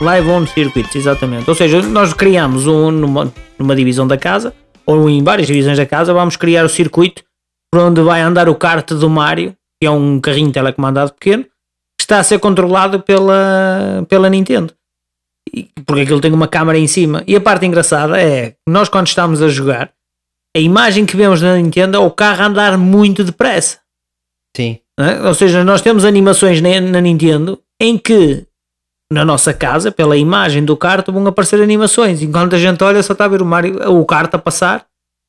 [0.00, 1.48] Live on Circuits, exatamente.
[1.48, 4.52] Ou seja, nós criamos um numa, numa divisão da casa,
[4.84, 7.24] ou em várias divisões da casa, vamos criar o circuito
[7.72, 12.02] por onde vai andar o kart do Mario, que é um carrinho telecomandado pequeno, que
[12.02, 14.72] está a ser controlado pela, pela Nintendo.
[15.54, 17.22] E- Porque aquilo tem uma câmara em cima.
[17.26, 19.90] E a parte engraçada é que nós, quando estamos a jogar,
[20.56, 23.78] a imagem que vemos na Nintendo é o carro andar muito depressa.
[24.56, 24.78] Sim.
[25.00, 25.22] é?
[25.26, 28.46] Ou seja, nós temos animações na, na Nintendo em que
[29.12, 32.22] na nossa casa, pela imagem do kart, vão aparecer animações.
[32.22, 34.84] Enquanto a gente olha, só está a ver o, Mario, o kart a passar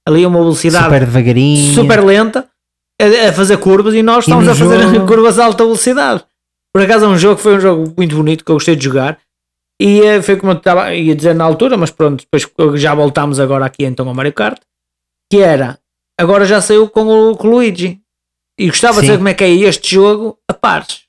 [0.07, 1.73] ali a uma velocidade Super devagarinho.
[1.75, 2.47] super lenta
[2.99, 5.05] a, a fazer curvas e nós E estamos a fazer jogo?
[5.07, 6.23] curvas a alta velocidade.
[6.73, 9.19] Por acaso é um jogo, foi um jogo muito bonito que eu gostei de jogar.
[9.79, 13.39] E eh, foi como eu estava ia dizer na altura, mas pronto, depois já voltámos
[13.39, 14.59] agora aqui então ao Mario Kart,
[15.31, 15.77] que era,
[16.19, 17.99] agora já saiu com o, com o Luigi.
[18.59, 19.05] E gostava de Sim.
[19.07, 21.01] saber como é que é este jogo a pares.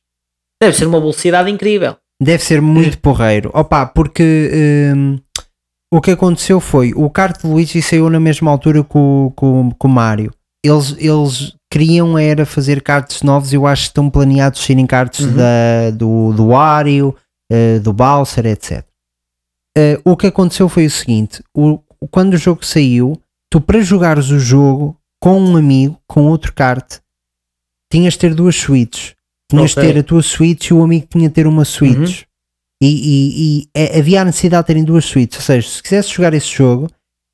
[0.62, 1.96] Deve ser uma velocidade incrível.
[2.20, 3.50] Deve ser muito porreiro.
[3.54, 4.50] Opa, porque
[4.96, 5.18] hum,
[5.92, 9.70] o que aconteceu foi o kart de Luigi saiu na mesma altura que o, o,
[9.74, 10.32] que o Mario.
[10.64, 13.52] Eles, eles queriam era fazer karts novos.
[13.52, 15.36] Eu acho que estão planeados serem karts Uhum.
[15.36, 17.14] da, do, do Wario,
[17.50, 18.84] eh, do Bowser, etc.
[19.76, 21.78] Eh, o que aconteceu foi o seguinte: o,
[22.10, 26.98] quando o jogo saiu, tu para jogares o jogo com um amigo, com outro kart,
[27.92, 29.14] tinhas de ter duas suítes.
[29.50, 29.92] Tinhas de Ok.
[29.92, 31.98] ter a tua suíte e o amigo tinha de ter uma suíte.
[32.00, 32.28] Uhum.
[32.82, 35.38] E, e- e, eh, havia a necessidade de terem duas suítes.
[35.38, 36.88] Ou seja, se quisesse jogar esse jogo,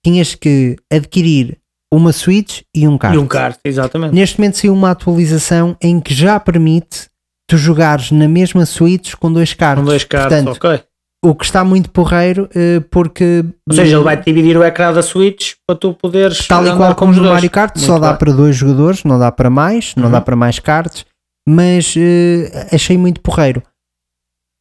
[0.05, 1.59] tinhas que adquirir
[1.93, 3.15] uma suíte e um kart.
[3.15, 4.15] E um kart, exatamente.
[4.15, 7.09] Neste momento saiu uma atualização em que já permite
[7.49, 9.81] tu jogares na mesma suíte com dois karts.
[9.83, 10.83] Com dois karts, Portanto, ok.
[11.25, 15.03] o que está muito porreiro eh, porque Ou seja, ele vai dividir o ecrã da
[15.03, 16.47] Switch para tu poderes.
[16.49, 17.29] tal e qual com como no.
[17.29, 18.19] Mario Kart Muito só dá bem.
[18.19, 20.11] para dois jogadores, não dá para mais, não Uhum.
[20.11, 21.05] dá para mais cards,
[21.49, 23.63] mas eh, achei muito porreiro.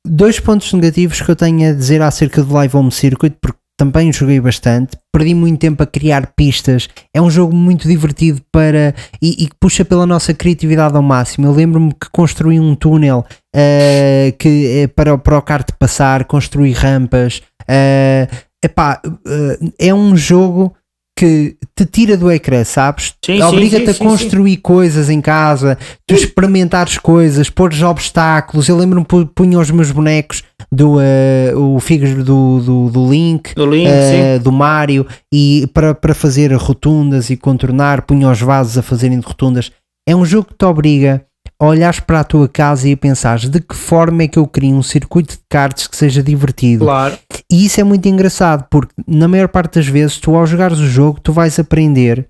[0.05, 4.13] Dois pontos negativos que eu tenho a dizer acerca do Live Home Circuit, porque também
[4.13, 6.87] joguei bastante, perdi muito tempo a criar pistas.
[7.13, 11.47] É um jogo muito divertido para e, que puxa pela nossa criatividade ao máximo.
[11.47, 13.25] Eu lembro-me que construí um túnel
[13.55, 17.41] eh, que, eh, para, para o kart passar, construí rampas.
[17.67, 18.27] eh,
[18.63, 20.75] epá, eh, é um jogo
[21.23, 23.13] que te tira do ecrã, sabes?
[23.25, 28.67] Sim, sim, Obriga-te sim, a sim, construir coisas em casa, tu experimentares coisas, pôres obstáculos.
[28.67, 33.55] Eu lembro-me pu- punha os meus bonecos do eh, o Figure do, do, do Link,
[33.55, 34.43] Do Link, sim.
[34.43, 39.25] do Mario, e para, para fazer rotundas e contornar, punha os vasos a fazerem de
[39.25, 39.71] rotundas.
[40.07, 41.23] É um jogo que te obriga
[41.63, 44.45] a olhares para a tua casa e a pensares de que forma é que eu
[44.45, 46.85] crio um circuito de cartas que seja divertido.
[46.85, 47.17] Claro.
[47.51, 50.87] E isso é muito engraçado porque na maior parte das vezes tu ao jogares o
[50.87, 52.27] jogo tu vais aprender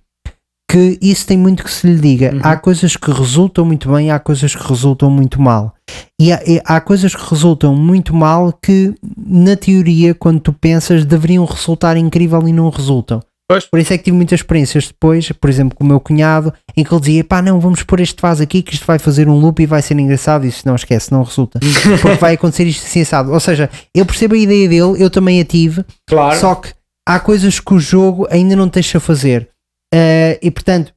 [0.69, 2.33] que isso tem muito que se lhe diga.
[2.33, 2.41] Uhum.
[2.43, 5.75] Há coisas que resultam muito bem, há coisas que resultam muito mal.
[6.19, 11.05] E há, e há coisas que resultam muito mal que na teoria quando tu pensas
[11.05, 13.21] deveriam resultar incrível e não resultam.
[13.49, 13.65] Pois.
[13.65, 16.83] Por isso é que tive muitas experiências depois, por exemplo, com o meu cunhado, em
[16.83, 19.37] que ele dizia: pá, não, vamos pôr este vaso aqui que isto vai fazer um
[19.37, 20.45] loop e vai ser engraçado.
[20.45, 21.59] E isso não esquece, não resulta.
[22.01, 23.31] Porque vai acontecer isto assim, assado.
[23.31, 26.39] Ou seja, eu percebo a ideia dele, eu também a tive, Claro.
[26.39, 26.73] só que
[27.07, 29.49] há coisas que o jogo ainda não deixa fazer.
[29.93, 30.93] Eh, e portanto,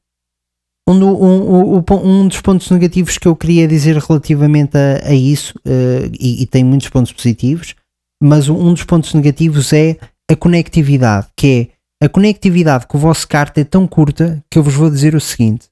[0.88, 5.12] um, do- um- um- um- dos pontos negativos que eu queria dizer relativamente a, a
[5.14, 7.74] isso, eh, e, e tem muitos pontos positivos,
[8.22, 9.96] mas um dos pontos negativos é
[10.30, 14.62] a conectividade, que é a conectividade com o vosso kart é tão curta que eu
[14.62, 15.66] vos vou dizer o seguinte.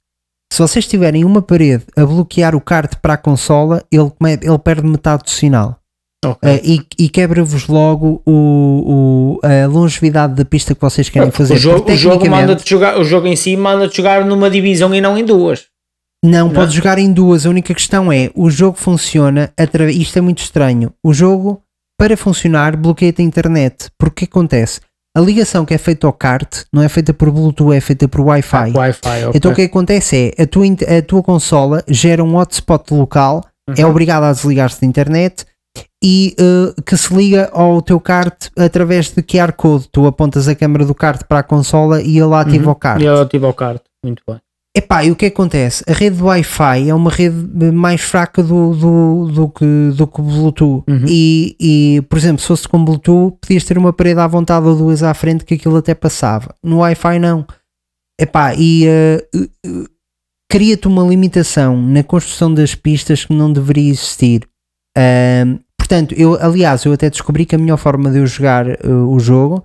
[0.53, 4.11] Se vocês tiverem uma parede a bloquear o kart para a consola, ele,
[4.43, 5.79] ele perde metade do sinal.
[6.25, 6.51] Ok.
[6.51, 11.55] Uh, e, e quebra-vos logo o, o- a longevidade da pista que vocês querem fazer.
[11.55, 14.95] o jogo, Porque o jogo manda-te jogar, o jogo em si manda-te jogar numa divisão
[14.95, 15.67] e não em duas.
[16.25, 16.55] Não, Não.
[16.55, 17.45] pode jogar em duas.
[17.45, 19.95] A única questão é: o jogo funciona através.
[19.97, 20.91] Isto é muito estranho.
[21.05, 21.61] O jogo,
[21.99, 23.91] para funcionar, bloqueia-te a internet.
[23.99, 24.81] Porque o que acontece?
[25.17, 28.21] A ligação que é feita ao kart não é feita por Bluetooth, é feita por
[28.21, 28.73] Wi-Fi.
[28.77, 29.33] Wi-Fi, ok.
[29.35, 33.45] Então o que acontece é a tua, a tua consola gera um hotspot local,
[33.77, 33.91] é Uhum.
[33.93, 35.47] obrigada a desligar-se da internet
[36.03, 39.89] e eh, que se liga ao teu kart através de QR Code.
[39.91, 42.73] Tu apontas a câmera do kart para a consola e ele ativa Uhum.
[42.73, 43.01] o kart.
[43.01, 43.81] E eu tive ao kart.
[44.05, 44.39] Muito bem.
[44.77, 45.85] Epá, e o que acontece?
[45.89, 50.21] A rede do Wi-Fi é uma rede mais fraca do, do, do, que, do que
[50.21, 50.85] o Bluetooth.
[50.89, 51.05] Uhum.
[51.07, 54.77] E, e, por exemplo, se fosse com Bluetooth, podias ter uma parede à vontade ou
[54.77, 56.53] duas à frente que aquilo até passava.
[56.61, 57.47] No Wi-Fi, não.
[58.21, 59.29] Epá, e eh,
[60.51, 64.49] cria-te uma limitação na construção das pistas que não deveria existir.
[64.97, 68.79] Ahm, portanto, eu, aliás, eu até descobri que a melhor forma de eu jogar eh,
[68.87, 69.65] o jogo,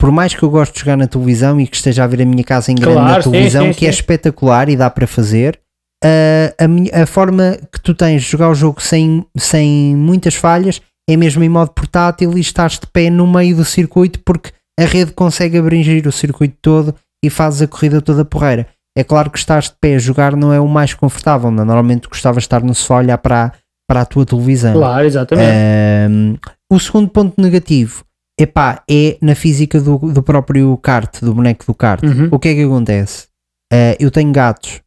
[0.00, 2.24] por mais que eu goste de jogar na televisão e que esteja a ver a
[2.24, 3.98] minha casa em grande na Claro, sim, televisão, sim, que é sim.
[3.98, 5.60] espetacular e dá para fazer,
[6.02, 6.54] ah,
[6.96, 11.16] a, a forma que tu tens de jogar o jogo sem, sem muitas falhas é
[11.16, 15.12] mesmo em modo portátil e estás de pé no meio do circuito porque a rede
[15.12, 18.66] consegue abranger o circuito todo e fazes a corrida toda porreira.
[18.96, 21.64] É claro que estás de pé a jogar não é o mais confortável, não?
[21.64, 23.52] normalmente gostavas de estar no sofá a olhar para, a-
[23.88, 24.72] para a tua televisão.
[24.72, 25.48] Claro, exatamente.
[25.50, 26.36] Ahm,
[26.72, 28.04] o segundo ponto negativo
[28.42, 32.02] epá, é na física do, do próprio kart, do boneco do kart.
[32.02, 32.28] Uhum.
[32.30, 33.28] O que é que acontece?
[33.72, 34.80] Ah, eu tenho gatos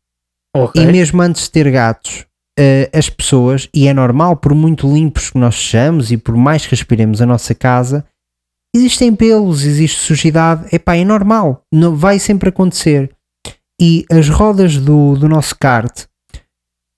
[0.56, 0.82] Ok.
[0.82, 2.26] e mesmo antes de ter gatos,
[2.60, 6.66] ah, as pessoas, e é normal, por muito limpos que nós sejamos e por mais
[6.66, 8.06] que aspiremos a nossa casa,
[8.76, 13.12] existem pelos, existe sujidade, epá, é normal, não, vai sempre acontecer.
[13.80, 16.06] E as rodas do, do nosso kart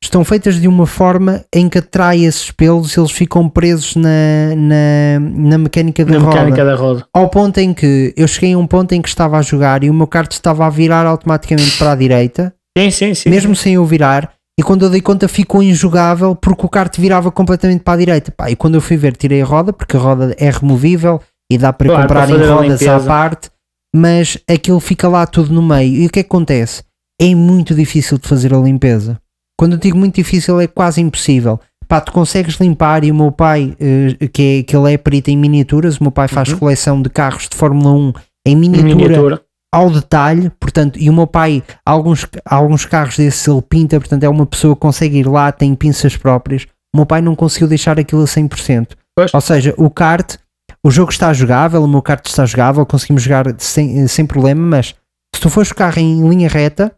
[0.03, 4.09] estão feitas de uma forma em que atrai esses pelos e eles ficam presos na,
[4.55, 7.05] na, na mecânica da Na roda mecânica da roda.
[7.13, 9.89] ao ponto em que eu cheguei a um ponto em que estava a jogar e
[9.89, 13.29] o meu kart estava a virar automaticamente para a direita, Sim, sim, sim.
[13.29, 17.31] mesmo sem eu virar, e quando eu dei conta ficou injogável porque o kart virava
[17.31, 18.31] completamente para a direita.
[18.31, 21.19] Pá, e quando eu fui ver, tirei a roda, porque a roda é removível
[21.51, 23.49] e dá para Claro, comprar para em rodas à parte,
[23.93, 25.95] mas aquilo fica lá tudo no meio.
[26.03, 26.83] E o que é que acontece?
[27.21, 29.17] É muito difícil de fazer a limpeza.
[29.57, 31.59] Quando eu digo muito difícil, é quase impossível.
[31.87, 35.29] Pá, tu consegues limpar e o meu pai, eh, que, é, que ele é perito
[35.29, 36.57] em miniaturas, o meu pai faz Uhum.
[36.59, 38.13] coleção de carros de Fórmula 1
[38.47, 39.41] em miniatura, Miniatura.
[39.73, 44.29] ao detalhe, portanto, e o meu pai, alguns, alguns carros desses ele pinta, portanto, é
[44.29, 46.63] uma pessoa que consegue ir lá, tem pinças próprias.
[46.93, 48.95] O meu pai não conseguiu deixar aquilo a 100%.
[49.15, 49.33] Pois.
[49.33, 50.37] Ou seja, o kart,
[50.83, 54.95] o jogo está jogável, o meu kart está jogável, conseguimos jogar sem, sem problema, mas
[55.35, 56.91] se tu fores o carro em linha reta,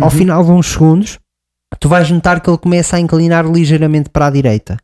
[0.00, 0.10] ao Uhum.
[0.10, 1.18] final de uns segundos,
[1.80, 4.76] tu vais notar que ele começa a inclinar ligeiramente para a direita.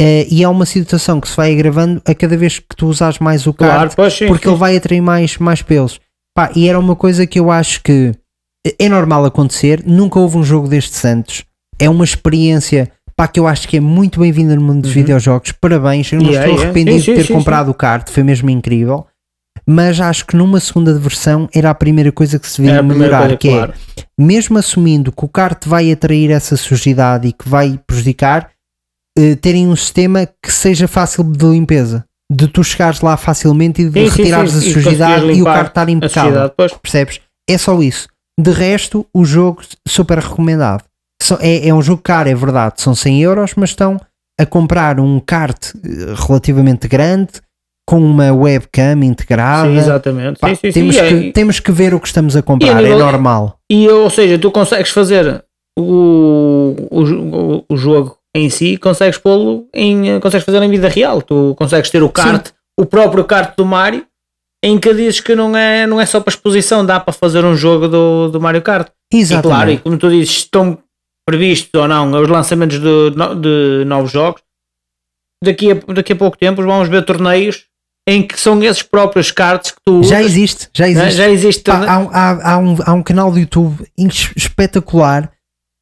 [0.00, 3.18] Eh, e é uma situação que se vai agravando a cada vez que tu usas
[3.18, 4.50] mais o kart, Claro, porque sim.
[4.50, 6.00] ele vai atrair mais, mais pelos.
[6.34, 8.12] Pá, e era uma coisa que eu acho que
[8.78, 11.44] é normal acontecer, nunca houve um jogo destes antes.
[11.78, 15.02] É uma experiência pá, que eu acho que é muito bem-vinda no mundo dos Uhum.
[15.02, 15.52] videojogos.
[15.52, 16.64] Parabéns, eu não Yeah, estou yeah.
[16.70, 19.06] arrependido Sim, sim, de ter comprado o kart, foi mesmo incrível.
[19.66, 23.20] Mas acho que numa segunda versão era a primeira coisa que se a primeira melhorar,
[23.20, 23.72] coisa, que claro.
[23.96, 28.50] é mesmo assumindo que o kart vai atrair essa sujidade e que vai prejudicar,
[29.18, 32.04] eh, terem um sistema que seja fácil de limpeza.
[32.30, 35.38] De tu chegares lá facilmente e de Sim, sim, retirares sim, a e sujidade conseguires
[35.38, 36.50] e o kart estar A impecável.
[36.82, 37.20] Percebes?
[37.48, 38.08] É só isso.
[38.38, 40.84] De resto, o jogo super recomendado.
[41.40, 42.80] É, é um jogo caro, é verdade.
[42.80, 44.00] São 100 euros, mas estão
[44.38, 47.32] a comprar um kart eh, relativamente grande
[47.90, 49.68] com uma webcam integrada.
[49.68, 50.38] Sim, exatamente.
[50.38, 51.08] Pá, sim, sim, temos, sim.
[51.08, 53.58] que, temos que ver o que estamos a comprar, nível- é normal.
[53.68, 55.44] e, ou seja, tu consegues fazer
[55.76, 60.20] o, o, o- jogo em si, consegues pô-lo em.
[60.20, 61.20] consegues fazer em vida real.
[61.20, 64.06] Tu consegues ter o kart, o próprio kart do Mario,
[64.64, 67.56] em que dizes que não é, não é só para exposição, dá para fazer um
[67.56, 68.86] jogo do, do Mario Kart.
[68.86, 69.82] E claro, e Exatamente.
[69.82, 70.78] como tu dizes, estão
[71.28, 73.10] previstos ou não os lançamentos de,
[73.40, 74.40] de novos jogos,
[75.42, 77.64] daqui a, daqui a pouco tempo vamos ver torneios
[78.08, 80.90] em que são esses próprios cards que tu já usas, existe, já né?
[80.92, 81.12] existe.
[81.16, 85.30] já existe há, um- há- há um, há um canal do YouTube es- espetacular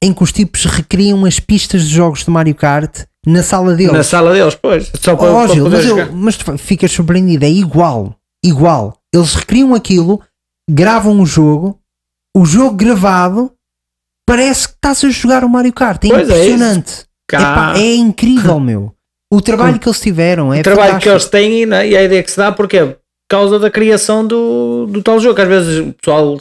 [0.02, 3.92] em que os tipos recriam as pistas de jogos de Mario Kart na sala deles.
[3.92, 7.44] na sala deles, pois, só para, Oh, para Gil, mas, eu- mas tu ficas surpreendido,
[7.44, 8.14] é igual,
[8.44, 8.96] igual.
[9.14, 10.20] Eles recriam aquilo,
[10.70, 11.80] gravam o jogo,
[12.36, 13.52] o jogo gravado
[14.26, 16.04] parece que estás a jogar o Mario Kart.
[16.04, 17.06] É Pois é impressionante.
[17.28, 18.94] Cá, Epá, é incrível, meu.
[19.32, 21.10] O trabalho que eles tiveram é o trabalho que fantástico.
[21.12, 22.96] eles têm né, e a ideia que se dá, porque por
[23.30, 26.40] causa da criação do, do tal jogo, que às vezes o pessoal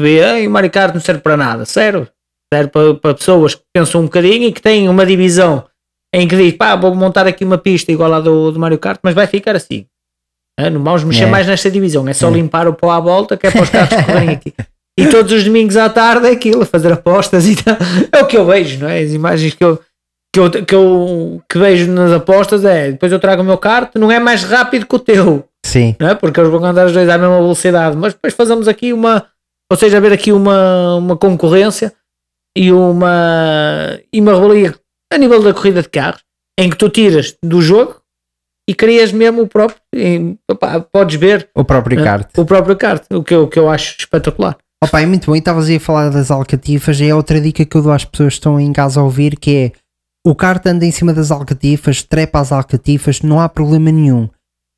[0.00, 2.08] vê, "Ei, o Mario Kart não serve para nada, sério,
[2.52, 5.66] serve para, para pessoas que pensam um bocadinho e que têm uma divisão
[6.14, 8.98] em que diz, pá, vou montar aqui uma pista igual à do, do Mario Kart,
[9.02, 9.84] mas vai ficar assim.
[10.58, 11.26] Ah, Não vamos mexer É.
[11.26, 12.32] mais nesta divisão, é só É.
[12.32, 14.54] limpar o pó à volta, que é para os carros correrem aqui.
[14.98, 17.76] E todos os domingos à tarde é aquilo, fazer apostas e tal.
[18.12, 19.00] É o que eu vejo, não é?
[19.00, 19.80] As imagens que eu,
[20.34, 23.90] que eu, que eu que vejo nas apostas é depois eu trago o meu kart,
[23.96, 26.14] não é mais rápido que o teu, Sim, não é?
[26.14, 29.26] Porque eles vão andar os dois à mesma velocidade, mas depois fazemos aqui uma,
[29.70, 31.92] ou seja, haver aqui uma, uma concorrência
[32.56, 34.74] e uma, e uma rivalria
[35.12, 36.22] a nível da corrida de carros,
[36.58, 37.96] em que tu tiras do jogo
[38.68, 42.04] e crias mesmo o próprio, em- opá, podes ver o próprio É.
[42.04, 42.28] kart.
[42.38, 44.56] o próprio kart, o que eu, o que eu acho espetacular.
[44.82, 45.36] Opa, é muito bom.
[45.36, 46.98] E estavas aí a falar das alcatifas.
[46.98, 49.36] E é outra dica que eu dou às pessoas que estão em casa a ouvir:
[49.38, 49.72] que é
[50.26, 54.28] o kart anda em cima das alcatifas, trepa as alcatifas, não há problema nenhum.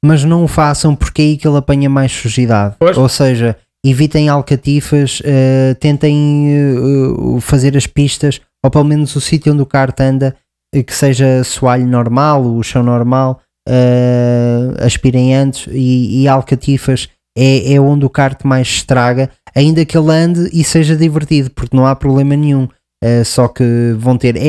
[0.04, 2.76] Mas não o façam porque é aí que ele apanha mais sujidade.
[2.78, 2.96] Pois.
[2.96, 9.52] Ou seja, evitem alcatifas, eh, tentem eh, fazer as pistas, ou pelo menos o sítio
[9.52, 10.36] onde o kart anda,
[10.74, 17.74] eh, que seja soalho normal, o chão normal, eh, aspirem antes e, e alcatifas é,
[17.74, 21.86] é onde o kart mais estraga, ainda que ele ande e seja divertido, porque não
[21.86, 22.68] há problema nenhum.
[23.04, 24.34] Eh, só que vão ter.
[24.36, 24.40] É,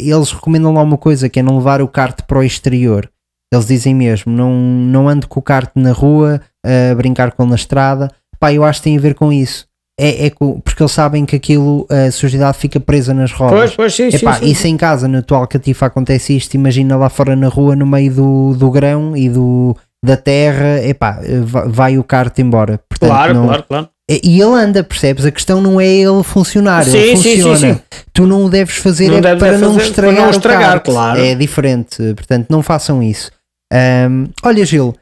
[0.00, 3.10] eles recomendam lá uma coisa que é não levar o kart para o exterior.
[3.52, 7.50] Eles dizem mesmo: não, não ande com o kart na rua, a brincar com ele
[7.50, 8.10] na estrada.
[8.38, 9.66] Pá, eu acho que tem a ver com isso.
[10.00, 13.58] É, é porque eles sabem que aquilo, a sujidade fica presa nas rodas.
[13.58, 14.46] Pois, pois, sim, sim, Epá, sim.
[14.46, 17.84] e se em casa, na tua alcatifa, acontece isto, imagina lá fora na rua, no
[17.84, 22.80] meio do, do grão e do, da terra, epá, va- vai o kart embora.
[22.88, 23.88] Portanto, Claro, não- claro, claro.
[24.22, 25.24] E ele anda, percebes?
[25.24, 27.74] A questão não é ele funcionar, ele Sim, sim, sim, funciona.
[27.74, 27.80] sim.
[28.12, 30.30] Tu não o deves fazer Não é deves para, é não fazer- para não o
[30.30, 31.20] estragar, claro.
[31.20, 33.30] É diferente, portanto, não façam isso.
[33.72, 34.94] Ahm, olha, Gil,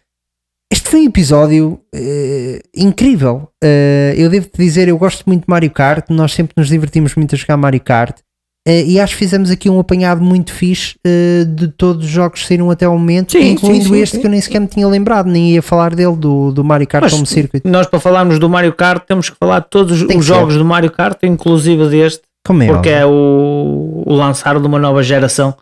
[0.70, 3.48] este foi um episódio eh, incrível.
[3.64, 7.14] Eh, eu devo te dizer, eu gosto muito de Mario Kart, nós sempre nos divertimos
[7.14, 8.18] muito a jogar Mario Kart.
[8.66, 12.40] Eh, e acho que fizemos aqui um apanhado muito fixe eh, de todos os jogos
[12.42, 14.66] que saíram até ao momento, Sim, incluindo sim, sim, este que eu nem sequer me
[14.66, 17.62] tinha lembrado, nem ia falar dele, do, do Mario Kart Mas Home Circuit.
[17.64, 20.64] Nós, para falarmos do Mario Kart, temos que falar de todos Tem os jogos do
[20.64, 22.92] Mario Kart, inclusive deste, Como é porque óbvio.
[22.94, 25.54] é o, o lançar de uma nova geração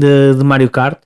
[0.00, 0.98] de, de Mario Kart.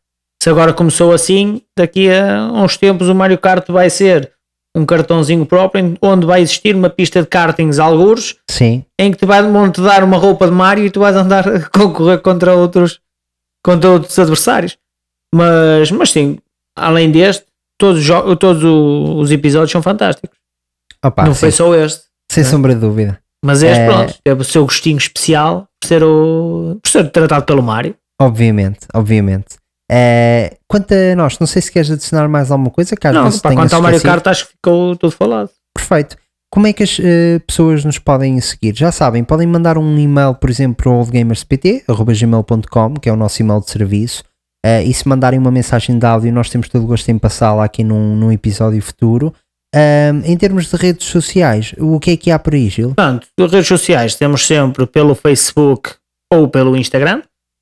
[0.42, 4.30] Se agora começou assim, daqui a uns tempos o Mario Kart vai ser
[4.76, 9.24] um cartãozinho próprio onde vai existir uma pista de kartings algures Sim, em que te
[9.26, 9.40] vai
[9.72, 13.00] te dar uma roupa de Mario e tu vais andar a concorrer contra outros
[13.64, 14.76] contra outros adversários.
[15.34, 16.38] Mas, mas sim,
[16.78, 17.46] além deste,
[17.78, 20.38] todos, os todos os episódios são fantásticos.
[21.04, 22.04] Opa, Não sim, foi só este.
[22.30, 23.18] sem sombra de dúvida.
[23.44, 23.86] Mas este, É.
[23.86, 27.94] pronto, teve o seu gostinho especial por ser, o, por ser tratado pelo Mario.
[28.20, 29.56] Obviamente, obviamente.
[29.90, 33.50] Eh, quanto a nós, não sei se queres adicionar mais alguma coisa, às Não, pá,
[33.50, 34.00] tenhas quanto ao Mario.
[34.02, 35.50] Kart, acho que ficou tudo falado.
[35.76, 36.16] Perfeito.
[36.52, 38.74] Como é que as eh, pessoas nos podem seguir?
[38.76, 43.42] Já sabem, podem mandar um e-mail, por exemplo, para o oldgamerspt.gmail.com, que é o nosso
[43.42, 44.24] e-mail de serviço.
[44.64, 47.64] eh, e se mandarem uma mensagem de áudio, nós temos todo o gosto em passá-la
[47.64, 49.32] aqui num, num episódio futuro.
[50.24, 52.94] Em termos de redes sociais, o que é que há por aí, Gil?
[52.94, 55.90] Portanto, redes sociais temos sempre pelo Facebook
[56.32, 57.20] ou pelo Instagram,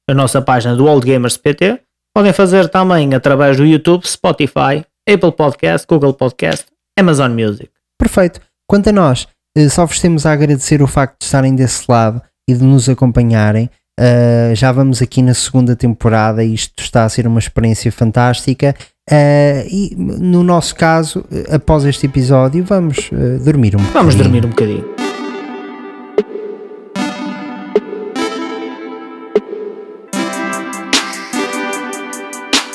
[0.09, 1.81] a nossa página do Old Gamers PT.
[2.15, 7.69] Podem fazer também através do YouTube, Spotify, Apple Podcast, Google Podcast, Amazon Music.
[7.99, 8.41] Perfeito.
[8.69, 12.23] Quanto a nós, eh, só vos temos a agradecer o facto de estarem desse lado
[12.49, 13.69] e de nos acompanharem.
[13.99, 18.75] Uh, já vamos aqui na segunda temporada e isto está a ser uma experiência fantástica.
[19.11, 23.93] Uh, e no nosso caso, após este episódio, vamos eh, dormir um pouco.
[23.93, 25.03] Vamos dormir um bocadinho.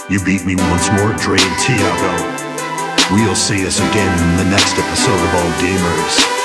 [0.09, 3.13] You beat me once more, Dre and Tiago.
[3.13, 6.38] We'll see us again in the next episode of All Gamers.